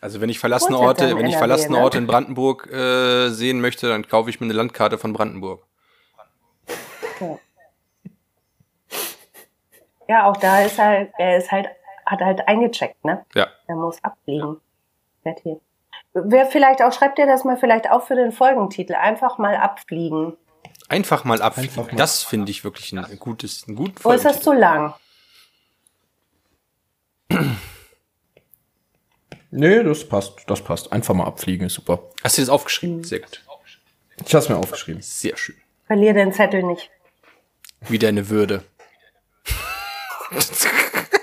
Also 0.00 0.20
wenn 0.20 0.28
ich 0.28 0.38
verlassene 0.38 0.78
Orte, 0.78 1.16
wenn 1.16 1.26
ich 1.26 1.34
NRW, 1.34 1.38
verlassene 1.38 1.76
ne? 1.76 1.82
Orte 1.82 1.98
in 1.98 2.06
Brandenburg 2.06 2.70
äh, 2.72 3.30
sehen 3.30 3.60
möchte, 3.60 3.88
dann 3.88 4.06
kaufe 4.06 4.30
ich 4.30 4.40
mir 4.40 4.46
eine 4.46 4.54
Landkarte 4.54 4.96
von 4.98 5.12
Brandenburg. 5.12 5.64
Ja, 10.08 10.24
auch 10.24 10.36
da 10.38 10.62
ist 10.62 10.78
halt, 10.78 11.12
er 11.18 11.38
ist 11.38 11.52
halt, 11.52 11.68
hat 12.06 12.20
halt 12.20 12.48
eingecheckt, 12.48 13.04
ne? 13.04 13.26
Ja. 13.34 13.48
Er 13.66 13.76
muss 13.76 14.02
abfliegen. 14.02 14.56
Betty. 15.22 15.60
Wer 16.14 16.46
vielleicht 16.46 16.82
auch, 16.82 16.92
schreibt 16.92 17.18
ihr 17.18 17.26
das 17.26 17.44
mal 17.44 17.58
vielleicht 17.58 17.90
auch 17.90 18.06
für 18.06 18.14
den 18.14 18.32
Folgentitel. 18.32 18.94
Einfach 18.94 19.36
mal 19.36 19.56
abfliegen. 19.56 20.36
Einfach 20.88 21.24
mal 21.24 21.42
abfliegen. 21.42 21.70
Einfach 21.70 21.92
mal. 21.92 21.98
Das 21.98 22.22
finde 22.22 22.50
ich 22.50 22.64
wirklich 22.64 22.92
ein 22.92 23.18
gutes, 23.18 23.68
ein 23.68 23.74
guten 23.76 24.02
Wo 24.02 24.12
ist 24.12 24.24
das 24.24 24.40
zu 24.40 24.52
lang? 24.52 24.94
Nee, 29.50 29.82
das 29.82 30.06
passt, 30.06 30.34
das 30.46 30.62
passt. 30.62 30.92
Einfach 30.92 31.14
mal 31.14 31.24
abfliegen, 31.24 31.66
ist 31.66 31.74
super. 31.74 32.02
Hast 32.22 32.36
du 32.36 32.42
das 32.42 32.48
aufgeschrieben? 32.50 33.02
Sehr 33.04 33.20
gut. 33.20 33.42
Ich 34.26 34.34
hab's 34.34 34.48
mir 34.48 34.56
aufgeschrieben. 34.56 35.00
Sehr 35.00 35.36
schön. 35.36 35.56
Verlier 35.86 36.12
den 36.12 36.32
Zettel 36.32 36.62
nicht. 36.62 36.90
Wie 37.88 37.98
deine 37.98 38.28
Würde. 38.28 38.64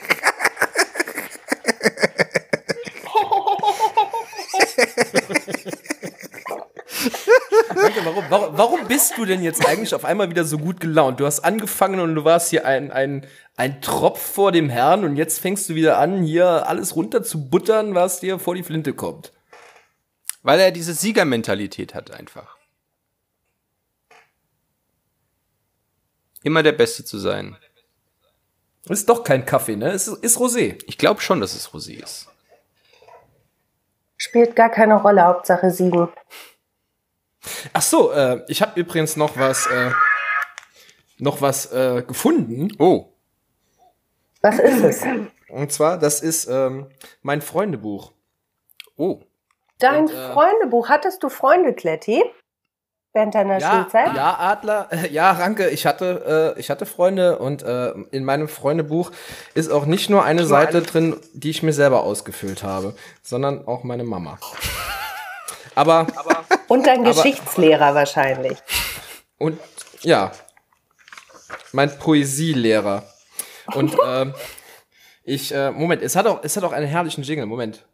Danke, 7.95 8.09
warum, 8.09 8.25
warum, 8.29 8.57
warum 8.57 8.87
bist 8.87 9.17
du 9.17 9.25
denn 9.25 9.41
jetzt 9.41 9.65
eigentlich 9.65 9.95
auf 9.95 10.05
einmal 10.05 10.29
wieder 10.29 10.43
so 10.43 10.57
gut 10.57 10.79
gelaunt? 10.79 11.19
Du 11.19 11.25
hast 11.25 11.41
angefangen 11.41 11.99
und 11.99 12.15
du 12.15 12.25
warst 12.25 12.49
hier 12.49 12.65
ein, 12.65 12.91
ein, 12.91 13.25
ein 13.55 13.81
Tropf 13.81 14.19
vor 14.19 14.51
dem 14.51 14.69
Herrn 14.69 15.05
und 15.05 15.15
jetzt 15.15 15.39
fängst 15.39 15.69
du 15.69 15.75
wieder 15.75 15.97
an, 15.97 16.23
hier 16.23 16.67
alles 16.67 16.95
runter 16.95 17.23
zu 17.23 17.49
buttern, 17.49 17.95
was 17.95 18.19
dir 18.19 18.39
vor 18.39 18.55
die 18.55 18.63
Flinte 18.63 18.93
kommt. 18.93 19.31
Weil 20.43 20.59
er 20.59 20.71
diese 20.71 20.93
Siegermentalität 20.93 21.93
hat 21.95 22.11
einfach. 22.11 22.57
Immer 26.43 26.63
der 26.63 26.73
Beste 26.73 27.05
zu 27.05 27.17
sein. 27.17 27.55
Ist 28.87 29.09
doch 29.09 29.23
kein 29.23 29.45
Kaffee, 29.45 29.75
ne? 29.75 29.89
Es 29.91 30.07
ist, 30.07 30.23
ist 30.23 30.37
Rosé. 30.37 30.83
Ich 30.85 30.97
glaube 30.97 31.21
schon, 31.21 31.39
dass 31.39 31.55
es 31.55 31.69
Rosé 31.69 32.03
ist. 32.03 32.27
Spielt 34.17 34.55
gar 34.55 34.69
keine 34.69 34.95
Rolle, 34.95 35.23
Hauptsache 35.23 35.71
siegen. 35.71 36.09
Ach 37.73 37.81
so, 37.81 38.11
äh, 38.11 38.41
ich 38.47 38.61
habe 38.61 38.79
übrigens 38.79 39.15
noch 39.17 39.37
was, 39.37 39.65
äh, 39.67 39.91
noch 41.17 41.41
was 41.41 41.71
äh, 41.71 42.03
gefunden. 42.07 42.69
Oh, 42.79 43.07
Was 44.41 44.59
ist 44.59 44.83
es? 44.83 45.03
Und 45.49 45.71
zwar, 45.71 45.97
das 45.97 46.21
ist 46.21 46.47
ähm, 46.47 46.87
mein 47.21 47.41
Freundebuch. 47.41 48.11
oh. 48.97 49.21
Dein 49.79 50.03
Und, 50.05 50.11
äh, 50.13 50.31
Freundebuch. 50.33 50.87
Hattest 50.89 51.21
du 51.23 51.29
Freunde, 51.29 51.73
Kletti? 51.73 52.23
Während 53.13 53.33
deiner 53.35 53.59
Ja, 53.59 53.81
Schulzeit? 53.83 54.13
ja, 54.15 54.37
Adler, 54.39 54.87
äh, 54.91 55.07
ja, 55.09 55.31
Ranke, 55.31 55.69
ich 55.69 55.85
hatte, 55.85 56.53
äh, 56.55 56.59
ich 56.59 56.69
hatte 56.69 56.85
Freunde 56.85 57.39
und 57.39 57.63
äh, 57.63 57.91
in 58.11 58.25
meinem 58.25 58.47
Freundebuch 58.49 59.11
ist 59.53 59.71
auch 59.71 59.85
nicht 59.85 60.09
nur 60.09 60.23
eine 60.25 60.45
Seite 60.45 60.81
drin, 60.81 61.15
die 61.33 61.49
ich 61.49 61.63
mir 61.63 61.71
selber 61.73 62.03
ausgefüllt 62.03 62.63
habe, 62.63 62.93
sondern 63.23 63.65
auch 63.67 63.83
meine 63.83 64.03
Mama. 64.03 64.37
Aber, 65.75 66.07
Und 66.67 66.87
dein 66.87 67.01
aber- 67.01 67.09
Geschichtslehrer 67.13 67.93
wahrscheinlich. 67.93 68.57
und 69.37 69.59
ja, 70.01 70.31
mein 71.73 71.97
Poesielehrer. 71.99 73.03
Und 73.73 73.95
ähm, 74.05 74.33
ich, 75.23 75.53
äh, 75.53 75.71
Moment, 75.71 76.01
es 76.01 76.15
hat 76.15 76.27
auch, 76.27 76.39
es 76.43 76.55
hat 76.55 76.63
auch 76.63 76.71
einen 76.71 76.87
herrlichen 76.87 77.23
Jingle, 77.23 77.45
Moment. 77.45 77.85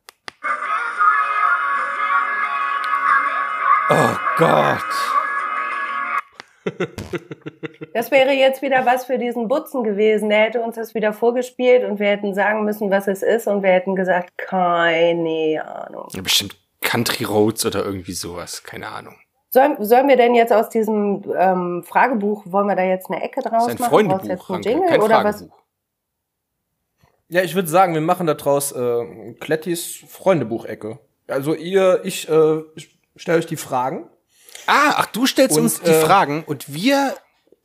Oh 3.89 4.15
Gott. 4.37 4.79
Das 7.93 8.11
wäre 8.11 8.31
jetzt 8.31 8.61
wieder 8.61 8.85
was 8.85 9.05
für 9.05 9.17
diesen 9.17 9.47
Butzen 9.47 9.83
gewesen. 9.83 10.29
Der 10.29 10.41
hätte 10.41 10.61
uns 10.61 10.75
das 10.75 10.93
wieder 10.93 11.11
vorgespielt 11.11 11.83
und 11.83 11.99
wir 11.99 12.07
hätten 12.09 12.35
sagen 12.35 12.63
müssen, 12.65 12.91
was 12.91 13.07
es 13.07 13.23
ist 13.23 13.47
und 13.47 13.63
wir 13.63 13.71
hätten 13.71 13.95
gesagt, 13.95 14.37
keine 14.37 15.63
Ahnung. 15.65 16.07
Ja, 16.13 16.21
bestimmt 16.21 16.55
Country 16.81 17.23
Roads 17.23 17.65
oder 17.65 17.85
irgendwie 17.85 18.13
sowas. 18.13 18.63
Keine 18.63 18.87
Ahnung. 18.87 19.15
Sollen, 19.49 19.83
sollen 19.83 20.07
wir 20.07 20.15
denn 20.15 20.33
jetzt 20.33 20.53
aus 20.53 20.69
diesem 20.69 21.23
ähm, 21.37 21.83
Fragebuch, 21.85 22.43
wollen 22.45 22.67
wir 22.67 22.75
da 22.75 22.83
jetzt 22.83 23.09
eine 23.09 23.21
Ecke 23.21 23.41
draus 23.41 23.65
Das 23.65 23.73
ist 23.73 23.79
ein 23.79 23.79
machen? 23.79 23.89
Freundebuch, 23.89 24.23
jetzt 24.25 24.49
einen 24.49 24.63
Jingle 24.63 24.89
kein 24.89 25.01
oder 25.01 25.23
was? 25.23 25.37
Fragebuch. 25.37 25.57
Ja, 27.27 27.43
ich 27.43 27.55
würde 27.55 27.67
sagen, 27.67 27.93
wir 27.93 28.01
machen 28.01 28.27
daraus 28.27 28.71
äh, 28.71 29.33
Klettis 29.39 30.03
Freundebuchecke. 30.07 30.99
Also 31.27 31.53
ihr, 31.53 32.01
ich 32.03 32.27
äh, 32.29 32.63
stelle 33.15 33.37
euch 33.37 33.45
die 33.45 33.57
Fragen. 33.57 34.09
Ah, 34.67 34.93
ach, 34.95 35.05
du 35.07 35.25
stellst 35.25 35.57
Und, 35.57 35.63
uns 35.63 35.81
die 35.81 35.91
äh, 35.91 36.01
Fragen 36.01 36.43
und 36.45 36.73
wir 36.73 37.15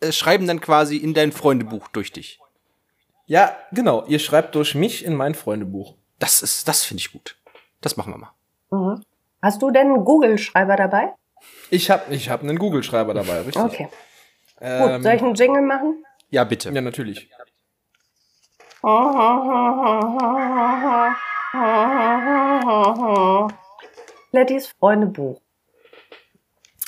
äh, 0.00 0.12
schreiben 0.12 0.46
dann 0.46 0.61
quasi 0.61 0.96
in 0.96 1.14
dein 1.14 1.33
Freundebuch 1.33 1.88
durch 1.88 2.12
dich. 2.12 2.40
Ja, 3.26 3.57
genau. 3.72 4.05
Ihr 4.07 4.18
schreibt 4.20 4.55
durch 4.55 4.74
mich 4.74 5.05
in 5.05 5.14
mein 5.14 5.35
Freundebuch. 5.35 5.94
Das 6.18 6.42
ist, 6.42 6.68
das 6.68 6.85
finde 6.85 7.00
ich 7.00 7.12
gut. 7.12 7.37
Das 7.81 7.96
machen 7.96 8.12
wir 8.12 8.18
mal. 8.18 8.33
Mhm. 8.70 9.02
Hast 9.42 9.62
du 9.62 9.70
denn 9.70 9.88
einen 9.88 10.05
Google-Schreiber 10.05 10.76
dabei? 10.76 11.12
Ich 11.70 11.90
habe 11.90 12.12
ich 12.14 12.29
hab 12.31 12.42
einen 12.42 12.59
Google-Schreiber 12.59 13.14
dabei, 13.14 13.40
richtig? 13.42 13.62
Okay. 13.62 13.88
Gut, 14.59 14.61
Ähm, 14.61 15.02
soll 15.02 15.12
ich 15.14 15.22
einen 15.22 15.35
Jingle 15.35 15.62
machen? 15.62 16.05
Ja, 16.31 16.44
bitte. 16.44 16.70
ja, 16.70 16.81
natürlich. 16.81 17.29
Lettys 24.33 24.68
Freundebuch. 24.79 25.40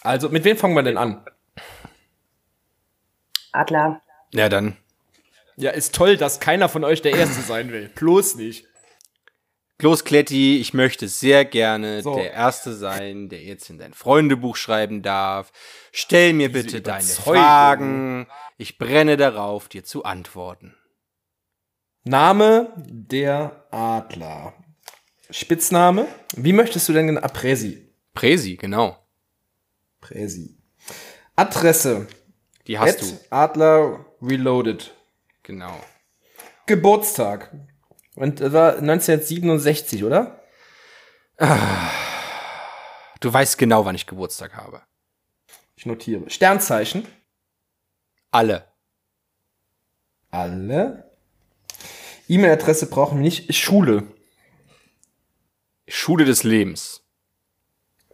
Also, 0.02 0.28
mit 0.28 0.44
wem 0.44 0.56
fangen 0.56 0.74
wir 0.74 0.82
denn 0.82 0.96
an? 0.96 1.24
Adler. 3.52 4.00
Ja, 4.32 4.48
dann. 4.48 4.76
Ja, 5.56 5.70
ist 5.72 5.94
toll, 5.94 6.16
dass 6.16 6.38
keiner 6.40 6.68
von 6.68 6.84
euch 6.84 7.02
der 7.02 7.12
Erste 7.14 7.40
sein 7.42 7.72
will. 7.72 7.88
Bloß 7.88 8.36
nicht. 8.36 8.66
Los, 9.80 10.04
Kletti, 10.04 10.58
ich 10.58 10.74
möchte 10.74 11.06
sehr 11.06 11.44
gerne 11.44 12.02
So. 12.02 12.16
der 12.16 12.32
Erste 12.32 12.74
sein, 12.74 13.28
der 13.28 13.42
jetzt 13.42 13.70
in 13.70 13.78
dein 13.78 13.94
Freundebuch 13.94 14.56
schreiben 14.56 15.02
darf. 15.02 15.52
Stell 15.92 16.32
mir 16.32 16.50
bitte 16.50 16.80
deine. 16.80 17.04
Fragen. 17.04 18.26
Ich 18.56 18.76
brenne 18.78 19.16
darauf, 19.16 19.68
dir 19.68 19.84
zu 19.84 20.04
antworten. 20.04 20.74
Name 22.02 22.72
der 22.76 23.66
Adler. 23.70 24.54
Spitzname? 25.30 26.08
Wie 26.34 26.52
möchtest 26.52 26.88
du 26.88 26.92
denn 26.92 27.06
gen- 27.06 27.18
ah, 27.18 27.28
Präsi? 27.28 27.86
Präsi, 28.14 28.56
genau. 28.56 28.96
Präsi. 30.00 30.56
Adresse. 31.36 32.08
Die 32.66 32.78
hast 32.80 32.96
At 32.96 33.02
du. 33.02 33.18
Adler 33.30 34.06
Reloaded. 34.20 34.92
Genau. 35.44 35.78
Geburtstag. 36.66 37.52
Und 38.18 38.40
das 38.40 38.52
war 38.52 38.78
1967, 38.78 40.02
oder? 40.02 40.42
Du 43.20 43.32
weißt 43.32 43.58
genau, 43.58 43.84
wann 43.84 43.94
ich 43.94 44.06
Geburtstag 44.06 44.56
habe. 44.56 44.82
Ich 45.76 45.86
notiere. 45.86 46.28
Sternzeichen. 46.28 47.06
Alle. 48.32 48.64
Alle. 50.30 51.10
E-Mail-Adresse 52.26 52.86
brauchen 52.86 53.18
wir 53.18 53.22
nicht. 53.22 53.54
Schule. 53.54 54.08
Schule 55.86 56.24
des 56.24 56.42
Lebens. 56.42 57.02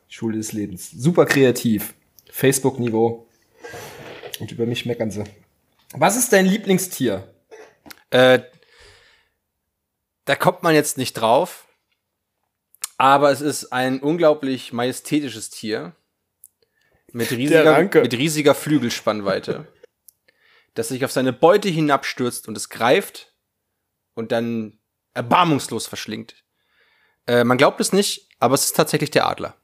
Schule 0.08 0.36
des 0.36 0.52
Lebens. 0.52 0.90
Super 0.90 1.24
kreativ. 1.24 1.94
Facebook-Niveau. 2.30 3.26
Und 4.38 4.52
über 4.52 4.66
mich 4.66 4.84
meckern 4.84 5.10
sie. 5.10 5.24
Was 5.92 6.16
ist 6.16 6.32
dein 6.32 6.44
Lieblingstier? 6.44 7.34
Äh, 8.10 8.40
da 10.24 10.36
kommt 10.36 10.62
man 10.62 10.74
jetzt 10.74 10.98
nicht 10.98 11.14
drauf, 11.14 11.66
aber 12.96 13.30
es 13.30 13.40
ist 13.40 13.72
ein 13.72 14.00
unglaublich 14.00 14.72
majestätisches 14.72 15.50
Tier 15.50 15.94
mit 17.12 17.30
riesiger, 17.30 17.78
mit 17.78 18.14
riesiger 18.14 18.54
Flügelspannweite, 18.54 19.66
das 20.74 20.88
sich 20.88 21.04
auf 21.04 21.12
seine 21.12 21.32
Beute 21.32 21.68
hinabstürzt 21.68 22.48
und 22.48 22.56
es 22.56 22.68
greift 22.68 23.32
und 24.14 24.32
dann 24.32 24.78
erbarmungslos 25.12 25.86
verschlingt. 25.86 26.34
Äh, 27.26 27.44
man 27.44 27.58
glaubt 27.58 27.80
es 27.80 27.92
nicht, 27.92 28.28
aber 28.38 28.54
es 28.54 28.66
ist 28.66 28.76
tatsächlich 28.76 29.10
der 29.10 29.26
Adler. 29.26 29.56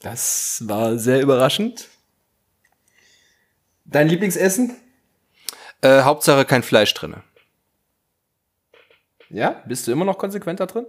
Das 0.00 0.62
war 0.66 0.98
sehr 0.98 1.20
überraschend. 1.22 1.88
Dein 3.84 4.08
Lieblingsessen? 4.08 4.76
Äh, 5.80 6.02
Hauptsache 6.02 6.44
kein 6.44 6.62
Fleisch 6.62 6.92
drinne. 6.94 7.22
Ja? 9.32 9.62
Bist 9.66 9.86
du 9.86 9.92
immer 9.92 10.04
noch 10.04 10.18
konsequenter 10.18 10.66
drin? 10.66 10.86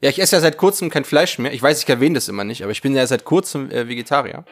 Ja, 0.00 0.08
ich 0.08 0.18
esse 0.20 0.36
ja 0.36 0.40
seit 0.40 0.56
kurzem 0.56 0.88
kein 0.88 1.04
Fleisch 1.04 1.38
mehr. 1.38 1.52
Ich 1.52 1.62
weiß, 1.62 1.82
ich 1.82 1.88
erwähne 1.88 2.14
das 2.14 2.28
immer 2.28 2.44
nicht, 2.44 2.62
aber 2.62 2.72
ich 2.72 2.80
bin 2.80 2.94
ja 2.94 3.06
seit 3.06 3.24
kurzem 3.24 3.70
äh, 3.70 3.88
Vegetarier. 3.88 4.44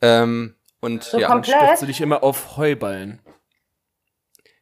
Ähm, 0.00 0.54
und 0.80 1.04
So 1.04 1.18
ja, 1.18 1.28
komplett? 1.28 1.56
Stürzt 1.56 1.82
du 1.82 1.86
dich 1.86 2.00
immer 2.00 2.22
auf 2.22 2.56
Heuballen. 2.56 3.20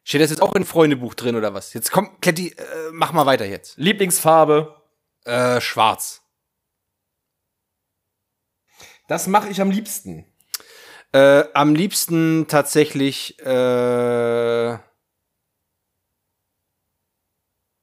steht 0.03 0.21
das 0.21 0.31
jetzt 0.31 0.41
auch 0.41 0.55
in 0.55 0.65
Freundebuch 0.65 1.13
drin 1.13 1.35
oder 1.35 1.53
was? 1.53 1.73
Jetzt 1.73 1.91
komm, 1.91 2.19
Kletti, 2.19 2.49
äh, 2.49 2.63
mach 2.91 3.13
mal 3.13 3.25
weiter 3.25 3.45
jetzt. 3.45 3.77
Lieblingsfarbe? 3.77 4.75
Äh, 5.25 5.61
schwarz. 5.61 6.21
Das 9.07 9.27
mache 9.27 9.49
ich 9.49 9.61
am 9.61 9.71
liebsten. 9.71 10.25
Äh, 11.13 11.45
am 11.53 11.75
liebsten 11.75 12.47
tatsächlich, 12.47 13.39
äh, 13.39 14.77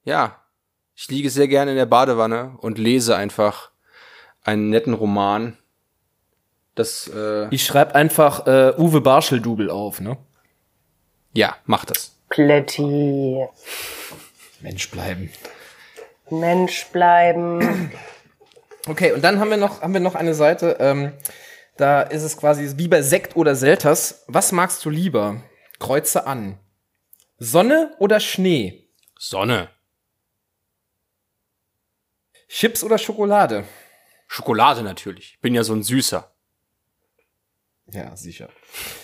ja, 0.05 0.41
ich 0.95 1.09
liege 1.09 1.31
sehr 1.31 1.49
gerne 1.49 1.73
in 1.73 1.77
der 1.77 1.87
Badewanne 1.87 2.57
und 2.59 2.79
lese 2.79 3.17
einfach 3.17 3.71
einen 4.43 4.71
netten 4.71 4.95
Roman. 4.95 5.57
Das, 6.75 7.09
äh, 7.09 7.49
Ich 7.51 7.65
schreibe 7.65 7.95
einfach 7.95 8.47
äh, 8.47 8.75
Uwe 8.79 9.01
Barschel-Double 9.01 9.71
auf, 9.71 10.01
ne? 10.01 10.17
ja, 11.33 11.57
mach 11.67 11.85
das. 11.85 12.13
Kletti. 12.31 13.45
Mensch 14.61 14.91
bleiben. 14.91 15.31
Mensch 16.31 16.87
bleiben. 16.87 17.93
Okay, 18.87 19.13
und 19.13 19.23
dann 19.23 19.41
haben 19.41 19.51
wir 19.51 19.57
noch, 19.57 19.83
haben 19.83 19.93
wir 19.95 20.01
noch 20.01 20.15
eine 20.15 20.35
Seite, 20.35 20.77
ähm, 20.81 21.13
da 21.77 22.03
ist 22.03 22.23
es 22.23 22.37
quasi 22.37 22.77
wie 22.77 22.89
bei 22.89 23.03
Sekt 23.03 23.37
oder 23.37 23.55
Selters. 23.57 24.25
Was 24.29 24.53
magst 24.53 24.85
du 24.85 24.91
lieber? 24.91 25.43
Kreuze 25.81 26.27
an. 26.27 26.59
Sonne 27.39 27.95
oder 27.99 28.21
Schnee? 28.21 28.89
Sonne. 29.19 29.69
Chips 32.49 32.83
oder 32.85 32.99
Schokolade? 32.99 33.65
Schokolade 34.27 34.83
natürlich. 34.83 35.39
Bin 35.41 35.55
ja 35.55 35.65
so 35.65 35.75
ein 35.75 35.83
Süßer. 35.83 36.31
Ja, 37.93 38.17
sicher. 38.17 38.49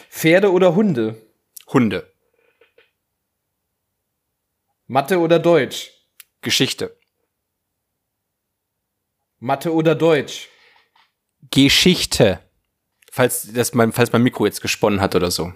Pferde 0.08 0.50
oder 0.50 0.74
Hunde? 0.74 1.20
Hunde. 1.68 2.12
Mathe 4.86 5.18
oder 5.18 5.38
Deutsch? 5.38 5.92
Geschichte. 6.40 6.96
Mathe 9.38 9.72
oder 9.72 9.94
Deutsch? 9.94 10.48
Geschichte. 11.50 12.40
Falls 13.10 13.52
das 13.52 13.74
mein, 13.74 13.92
falls 13.92 14.12
mein 14.12 14.22
Mikro 14.22 14.46
jetzt 14.46 14.60
gesponnen 14.60 15.00
hat 15.00 15.14
oder 15.14 15.30
so. 15.30 15.52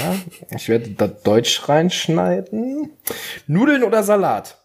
Ja, 0.00 0.16
ich 0.56 0.68
werde 0.68 0.90
da 0.90 1.06
Deutsch 1.06 1.68
reinschneiden. 1.68 2.90
Nudeln 3.46 3.84
oder 3.84 4.02
Salat? 4.02 4.59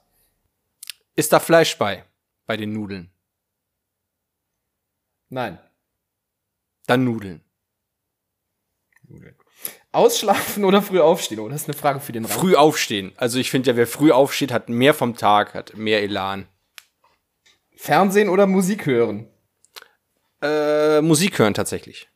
Ist 1.16 1.32
da 1.34 1.40
Fleisch 1.40 1.78
bei? 1.78 2.06
Bei 2.46 2.58
den 2.58 2.74
Nudeln. 2.74 3.10
Nein. 5.30 5.60
Dann 6.88 7.04
Nudeln. 7.04 7.44
Ausschlafen 9.92 10.66
oder 10.66 10.82
früh 10.82 11.00
aufstehen? 11.00 11.40
Oh, 11.40 11.48
das 11.48 11.62
ist 11.62 11.70
eine 11.70 11.78
Frage 11.78 12.00
für 12.00 12.12
den 12.12 12.26
Raum. 12.26 12.34
Früh 12.34 12.56
aufstehen. 12.56 13.14
Also 13.16 13.40
ich 13.40 13.50
finde 13.50 13.72
ja, 13.72 13.78
wer 13.78 13.88
früh 13.88 14.12
aufsteht, 14.12 14.52
hat 14.52 14.70
mehr 14.70 14.94
vom 14.94 15.16
Tag, 15.16 15.54
hat 15.54 15.76
mehr 15.76 16.04
Elan. 16.04 16.48
Fernsehen 17.76 18.30
oder 18.30 18.46
Musik 18.46 18.86
hören? 18.86 19.28
Äh, 20.42 21.02
Musik 21.02 21.40
hören 21.40 21.54
tatsächlich. 21.54 22.10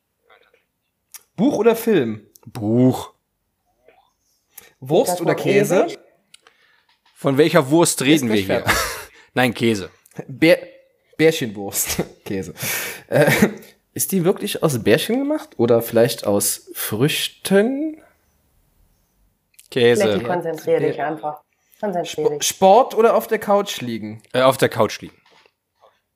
Buch 1.35 1.57
oder 1.57 1.75
Film? 1.75 2.27
Buch. 2.45 3.13
Wurst 4.81 5.21
oder 5.21 5.29
war 5.29 5.35
Käse? 5.35 5.87
Von 7.19 7.37
welcher 7.37 7.69
Wurst 7.69 8.01
reden 8.01 8.29
wir 8.29 8.39
hier? 8.39 8.63
Nein, 9.33 9.53
Käse. 9.53 9.89
Bär 10.29 10.57
Bärchenwurst. 11.17 12.01
Käse. 12.25 12.53
Äh, 13.09 13.29
ist 13.93 14.13
die 14.13 14.23
wirklich 14.23 14.63
aus 14.63 14.81
Bärchen 14.81 15.19
gemacht? 15.19 15.49
Oder 15.57 15.81
vielleicht 15.81 16.25
aus 16.25 16.71
Früchten? 16.73 18.01
Käse. 19.69 20.23
konzentrier 20.23 20.79
dich 20.79 21.01
einfach. 21.01 21.41
Konzentrier 21.81 22.29
dich. 22.29 22.43
Sport 22.47 22.95
oder 22.95 23.15
auf 23.15 23.27
der 23.27 23.39
Couch 23.39 23.81
liegen? 23.81 24.23
Äh, 24.31 24.43
auf 24.43 24.55
der 24.55 24.69
Couch 24.69 25.01
liegen. 25.01 25.21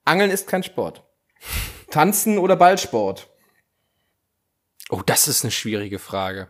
Angeln 0.05 0.31
ist 0.31 0.47
kein 0.47 0.63
Sport. 0.63 1.03
Tanzen 1.91 2.37
oder 2.37 2.55
Ballsport? 2.55 3.27
Oh, 4.89 5.01
das 5.05 5.27
ist 5.27 5.43
eine 5.43 5.51
schwierige 5.51 5.99
Frage. 5.99 6.47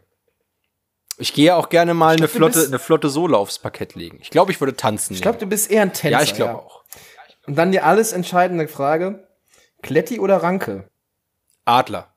Ich 1.17 1.33
gehe 1.33 1.55
auch 1.55 1.69
gerne 1.69 1.93
mal 1.93 2.09
eine 2.09 2.27
glaub, 2.27 2.31
du 2.31 2.37
flotte, 2.37 2.67
eine 2.67 2.79
flotte 2.79 3.09
Sohle 3.09 3.37
aufs 3.37 3.59
Parkett 3.59 3.95
legen. 3.95 4.19
Ich 4.21 4.29
glaube, 4.29 4.51
ich 4.51 4.59
würde 4.59 4.75
tanzen. 4.75 5.13
Ich 5.13 5.21
glaube, 5.21 5.37
du 5.37 5.45
bist 5.45 5.69
eher 5.69 5.83
ein 5.83 5.93
Tänzer. 5.93 6.17
ja, 6.17 6.23
ich 6.23 6.33
glaube 6.33 6.55
auch. 6.55 6.83
Und 7.45 7.55
dann 7.55 7.71
die 7.71 7.81
alles 7.81 8.13
entscheidende 8.13 8.67
Frage. 8.67 9.27
Kletti 9.81 10.19
oder 10.19 10.37
Ranke? 10.37 10.89
Adler. 11.65 12.13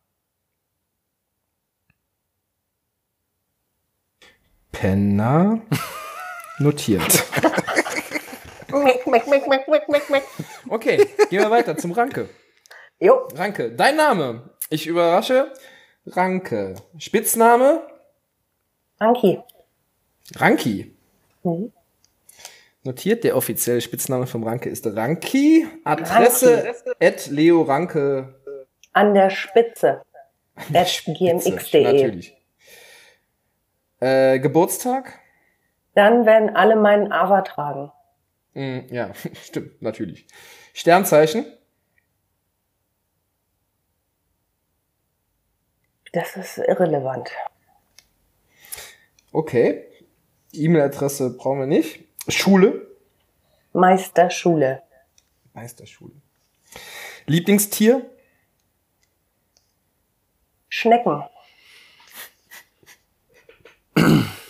Penner. 4.73 5.61
Notiert. 6.59 7.25
Meck, 8.69 9.07
meck, 9.07 9.27
meck, 9.27 9.49
meck, 9.49 9.69
meck, 9.69 9.89
meck, 9.89 10.11
meck. 10.11 10.25
Okay, 10.69 10.97
gehen 11.31 11.43
wir 11.43 11.51
weiter 11.51 11.77
zum 11.77 11.93
Ranke. 11.93 12.29
Jo, 12.99 13.29
Ranke, 13.35 13.73
dein 13.73 13.97
Name. 13.97 14.51
Ich 14.71 14.87
überrasche. 14.87 15.53
Ranke. 16.07 16.75
Spitzname? 16.99 17.83
Anki. 18.99 19.41
Ranki. 20.37 20.95
Mhm. 21.43 21.73
Notiert, 22.83 23.25
der 23.25 23.37
offizielle 23.37 23.81
Spitzname 23.81 24.27
vom 24.27 24.45
Ranke 24.45 24.69
ist 24.69 24.87
Ranki. 24.87 25.67
Adresse 25.85 26.75
at 27.01 27.27
Leo 27.27 27.63
Ranke. 27.63 28.35
An 28.93 29.15
der 29.15 29.31
Spitze. 29.31 30.03
At 30.73 31.03
gmx.de. 31.05 31.83
Natürlich. 31.83 32.37
Äh, 34.01 34.39
Geburtstag? 34.39 35.19
Dann 35.95 36.27
werden 36.27 36.55
alle 36.55 36.77
meinen 36.77 37.13
Ava 37.13 37.43
tragen. 37.43 37.91
Mm, 38.55 38.81
ja, 38.91 39.13
stimmt, 39.43 39.83
natürlich. 39.83 40.27
Sternzeichen? 40.73 41.47
Das 46.13 46.37
ist 46.37 46.59
irrelevant. 46.59 47.31
Okay. 49.37 49.85
E-Mail-Adresse 50.55 51.37
brauchen 51.37 51.59
wir 51.59 51.67
nicht. 51.67 52.07
Schule? 52.27 52.87
Meisterschule. 53.75 54.83
Meisterschule. 55.53 56.15
Lieblingstier? 57.27 58.11
Schnecken. 60.71 61.23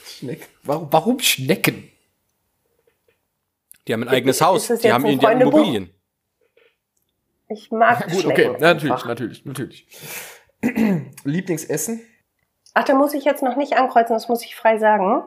Schneck. 0.04 0.48
Warum, 0.62 0.92
warum 0.92 1.18
Schnecken? 1.18 1.90
Die 3.88 3.92
haben 3.92 4.04
ein 4.04 4.08
eigenes 4.08 4.40
Haus. 4.40 4.68
Die 4.68 4.92
haben, 4.92 5.04
haben 5.04 5.20
Freundebuch? 5.20 5.52
Immobilien. 5.54 5.90
Ich 7.48 7.72
mag 7.72 8.08
Gut, 8.08 8.20
Schnecken. 8.20 8.50
okay. 8.50 8.60
Natürlich, 8.60 9.04
natürlich, 9.04 9.44
natürlich. 9.44 9.86
Lieblingsessen? 11.24 12.02
Ach, 12.78 12.84
da 12.84 12.92
muss 12.92 13.14
ich 13.14 13.24
jetzt 13.24 13.42
noch 13.42 13.56
nicht 13.56 13.78
ankreuzen, 13.78 14.14
das 14.14 14.28
muss 14.28 14.44
ich 14.44 14.54
frei 14.54 14.76
sagen. 14.76 15.22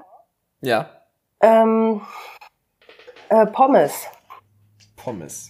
Ja. 0.61 0.87
Ähm, 1.41 1.99
äh, 3.29 3.47
Pommes. 3.47 4.05
Pommes. 4.95 5.49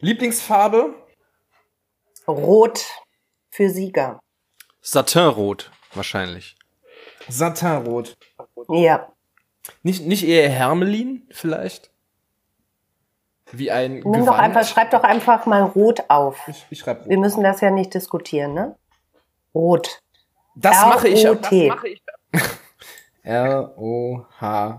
Lieblingsfarbe? 0.00 0.94
Rot 2.26 2.84
für 3.50 3.70
Sieger. 3.70 4.18
Satinrot, 4.80 5.70
wahrscheinlich. 5.94 6.56
Satinrot. 7.28 8.16
Ja. 8.68 9.12
Nicht, 9.84 10.06
nicht 10.06 10.26
eher 10.26 10.48
Hermelin 10.48 11.28
vielleicht? 11.30 11.92
Wie 13.52 13.70
ein 13.70 14.00
Nimm 14.00 14.12
doch 14.24 14.32
Gewand? 14.32 14.40
einfach, 14.40 14.64
schreib 14.66 14.90
doch 14.90 15.04
einfach 15.04 15.46
mal 15.46 15.62
Rot 15.62 16.02
auf. 16.08 16.48
Ich, 16.48 16.66
ich 16.68 16.80
schreibe 16.80 17.08
Wir 17.08 17.18
müssen 17.18 17.44
das 17.44 17.60
ja 17.60 17.70
nicht 17.70 17.94
diskutieren, 17.94 18.54
ne? 18.54 18.76
Rot. 19.54 20.00
Das 20.56 20.86
mache 20.86 21.08
ich. 21.08 21.24
R-O-T. 21.24 21.72
R-O-H-T. 23.22 24.74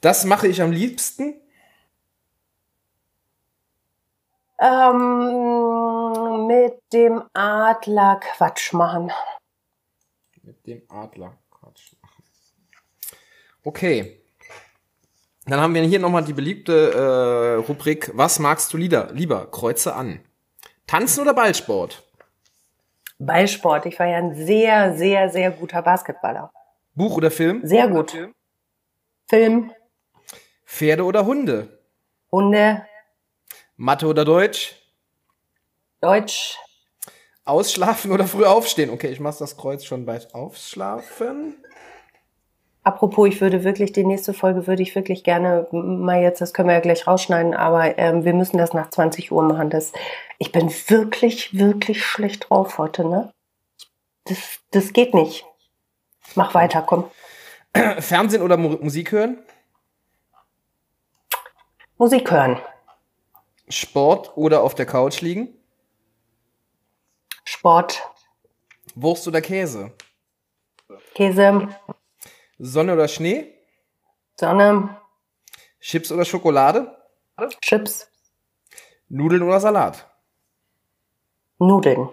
Das 0.00 0.24
mache 0.24 0.48
ich 0.48 0.60
am 0.62 0.70
liebsten. 0.70 1.34
Ähm, 4.60 6.46
mit 6.46 6.74
dem 6.92 7.22
Adler 7.32 8.20
Quatsch 8.20 8.74
machen. 8.74 9.10
Mit 10.42 10.66
dem 10.66 10.82
Adler. 10.90 11.38
Quatsch 11.50 11.94
machen. 12.02 12.22
Okay. 13.64 14.20
Dann 15.46 15.60
haben 15.60 15.72
wir 15.74 15.82
hier 15.82 15.98
nochmal 15.98 16.24
die 16.24 16.34
beliebte 16.34 16.92
äh, 16.92 17.54
Rubrik 17.66 18.10
Was 18.14 18.38
magst 18.38 18.72
du 18.72 18.76
lieber? 18.76 19.08
lieber? 19.12 19.50
Kreuze 19.50 19.94
an. 19.94 20.20
Tanzen 20.86 21.22
oder 21.22 21.32
Ballsport? 21.32 22.09
Ballsport. 23.20 23.86
Ich 23.86 23.98
war 23.98 24.06
ja 24.06 24.16
ein 24.16 24.34
sehr, 24.34 24.96
sehr, 24.96 25.28
sehr 25.28 25.50
guter 25.50 25.82
Basketballer. 25.82 26.50
Buch 26.94 27.16
oder 27.16 27.30
Film? 27.30 27.60
Sehr 27.62 27.86
gut. 27.88 28.16
Film, 29.28 29.72
Pferde 30.64 31.04
oder 31.04 31.24
Hunde? 31.26 31.80
Hunde, 32.32 32.86
Mathe 33.76 34.06
oder 34.06 34.24
Deutsch? 34.24 34.74
Deutsch, 36.00 36.56
Ausschlafen 37.44 38.10
oder 38.12 38.26
früh 38.26 38.44
aufstehen? 38.44 38.90
Okay, 38.90 39.08
ich 39.08 39.20
mache 39.20 39.38
das 39.38 39.56
Kreuz 39.56 39.84
schon 39.84 40.06
bei 40.06 40.20
Aufschlafen. 40.32 41.62
Apropos, 42.82 43.28
ich 43.28 43.40
würde 43.40 43.62
wirklich, 43.62 43.92
die 43.92 44.04
nächste 44.04 44.32
Folge 44.32 44.66
würde 44.66 44.82
ich 44.82 44.94
wirklich 44.94 45.22
gerne 45.22 45.66
mal 45.70 46.22
jetzt, 46.22 46.40
das 46.40 46.54
können 46.54 46.68
wir 46.68 46.74
ja 46.74 46.80
gleich 46.80 47.06
rausschneiden, 47.06 47.54
aber 47.54 47.98
ähm, 47.98 48.24
wir 48.24 48.32
müssen 48.32 48.56
das 48.56 48.72
nach 48.72 48.88
20 48.88 49.30
Uhr 49.32 49.42
machen. 49.42 49.68
Das, 49.68 49.92
ich 50.38 50.50
bin 50.50 50.70
wirklich, 50.88 51.58
wirklich 51.58 52.02
schlecht 52.04 52.48
drauf 52.48 52.78
heute, 52.78 53.06
ne? 53.06 53.32
Das, 54.24 54.38
das 54.70 54.92
geht 54.92 55.12
nicht. 55.12 55.44
Mach 56.34 56.54
weiter, 56.54 56.82
komm. 56.82 57.10
Fernsehen 57.98 58.42
oder 58.42 58.56
Mu 58.56 58.78
Musik 58.80 59.12
hören? 59.12 59.38
Musik 61.98 62.30
hören. 62.30 62.58
Sport 63.68 64.36
oder 64.36 64.62
auf 64.62 64.74
der 64.74 64.86
Couch 64.86 65.20
liegen? 65.20 65.48
Sport, 67.44 68.02
Wurst 68.94 69.28
oder 69.28 69.40
Käse? 69.40 69.92
Käse, 71.14 71.68
Sonne 72.62 72.92
oder 72.92 73.08
Schnee? 73.08 73.54
Sonne, 74.36 75.00
Chips 75.80 76.12
oder 76.12 76.24
Schokolade? 76.26 76.94
Chips, 77.62 78.06
Nudeln 79.08 79.42
oder 79.42 79.60
Salat? 79.60 80.06
Nudeln. 81.58 82.10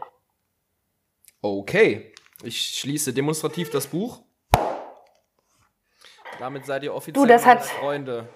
Okay. 1.41 2.13
Ich 2.43 2.79
schließe 2.79 3.13
demonstrativ 3.13 3.69
das 3.71 3.87
Buch. 3.87 4.21
Damit 6.39 6.65
seid 6.65 6.83
ihr 6.83 6.93
offiziell 6.93 7.25
Du, 7.25 7.27
das 7.27 7.45
hat- 7.45 7.63
Freunde. 7.65 8.29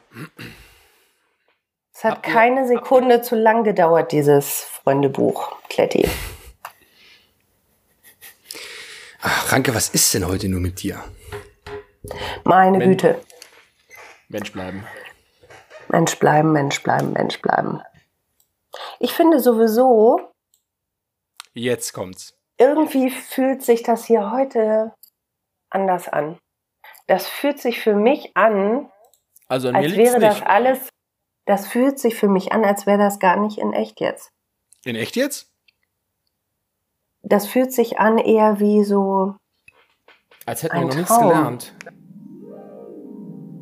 Es 1.94 2.04
hat 2.04 2.26
ihr- 2.28 2.34
keine 2.34 2.68
Sekunde 2.68 3.22
zu 3.22 3.36
lang 3.36 3.64
gedauert, 3.64 4.12
dieses 4.12 4.62
Freundebuch, 4.64 5.56
Kletti. 5.70 6.10
Ach, 9.22 9.52
Ranke, 9.52 9.74
was 9.76 9.90
ist 9.90 10.14
denn 10.14 10.28
heute 10.28 10.50
nur 10.50 10.60
mit 10.60 10.82
dir? 10.82 11.04
Meine 12.44 12.80
Wenn- 12.80 12.90
Güte. 12.92 13.22
Mensch 14.30 14.52
bleiben. 14.54 14.86
Mensch 15.90 16.18
bleiben, 16.20 16.52
Mensch 16.54 16.82
bleiben, 16.84 17.12
Mensch 17.14 17.42
bleiben. 17.42 17.82
Ich 19.00 19.14
finde 19.14 19.40
sowieso, 19.40 20.32
Jetzt 21.54 21.92
kommt's. 21.94 22.38
irgendwie 22.58 23.10
fühlt 23.10 23.62
sich 23.62 23.84
das 23.84 24.06
hier 24.06 24.32
heute 24.32 24.94
anders 25.70 26.08
an. 26.08 26.40
Das 27.08 27.28
fühlt 27.28 27.60
sich 27.60 27.82
für 27.82 27.94
mich 27.96 28.32
an, 28.38 28.90
Also 29.50 29.68
an 29.70 29.76
als 29.76 29.96
wäre 29.98 30.20
das 30.20 30.36
nicht. 30.36 30.48
alles, 30.48 30.90
das 31.46 31.68
fühlt 31.68 32.00
sich 32.00 32.16
für 32.16 32.30
mich 32.30 32.54
an, 32.54 32.64
als 32.64 32.86
wäre 32.86 33.00
das 33.00 33.20
gar 33.20 33.36
nicht 33.36 33.58
in 33.58 33.74
echt 33.74 34.00
jetzt. 34.00 34.32
In 34.86 34.96
echt 34.96 35.18
jetzt? 35.18 35.52
Das 37.22 37.48
fühlt 37.48 37.74
sich 37.74 38.00
an 38.00 38.18
eher 38.18 38.60
wie 38.62 38.84
so, 38.86 39.36
Als 40.46 40.64
hätten 40.64 40.76
wir 40.76 40.82
Ein 40.82 40.88
noch 40.88 40.96
nichts 40.96 41.10
Traum. 41.16 41.28
gelernt. 41.30 41.74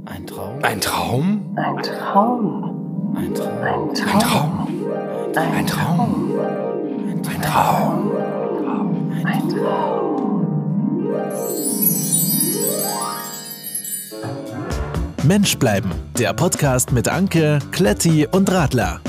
Ein 0.05 0.25
Traum? 0.27 0.59
Ein 0.63 0.81
Traum? 0.81 1.55
ein 1.57 1.83
Traum, 1.83 3.13
Ein 3.15 3.33
Traum. 3.33 3.85
ein 3.85 3.95
Ein 3.97 4.05
Traum, 4.05 4.19
Traum? 4.19 4.67
ein 5.35 5.37
Ein 5.37 5.67
Traum? 5.67 6.31
Ein 7.09 7.41
Traum? 7.41 8.11
ein 9.25 9.49
Traum. 9.49 10.05
Mensch 15.23 15.57
bleiben, 15.59 15.91
der 16.17 16.33
Podcast 16.33 16.91
mit 16.91 17.07
Anke, 17.07 17.59
Kletti 17.71 18.25
und 18.31 18.51
Radler. 18.51 18.99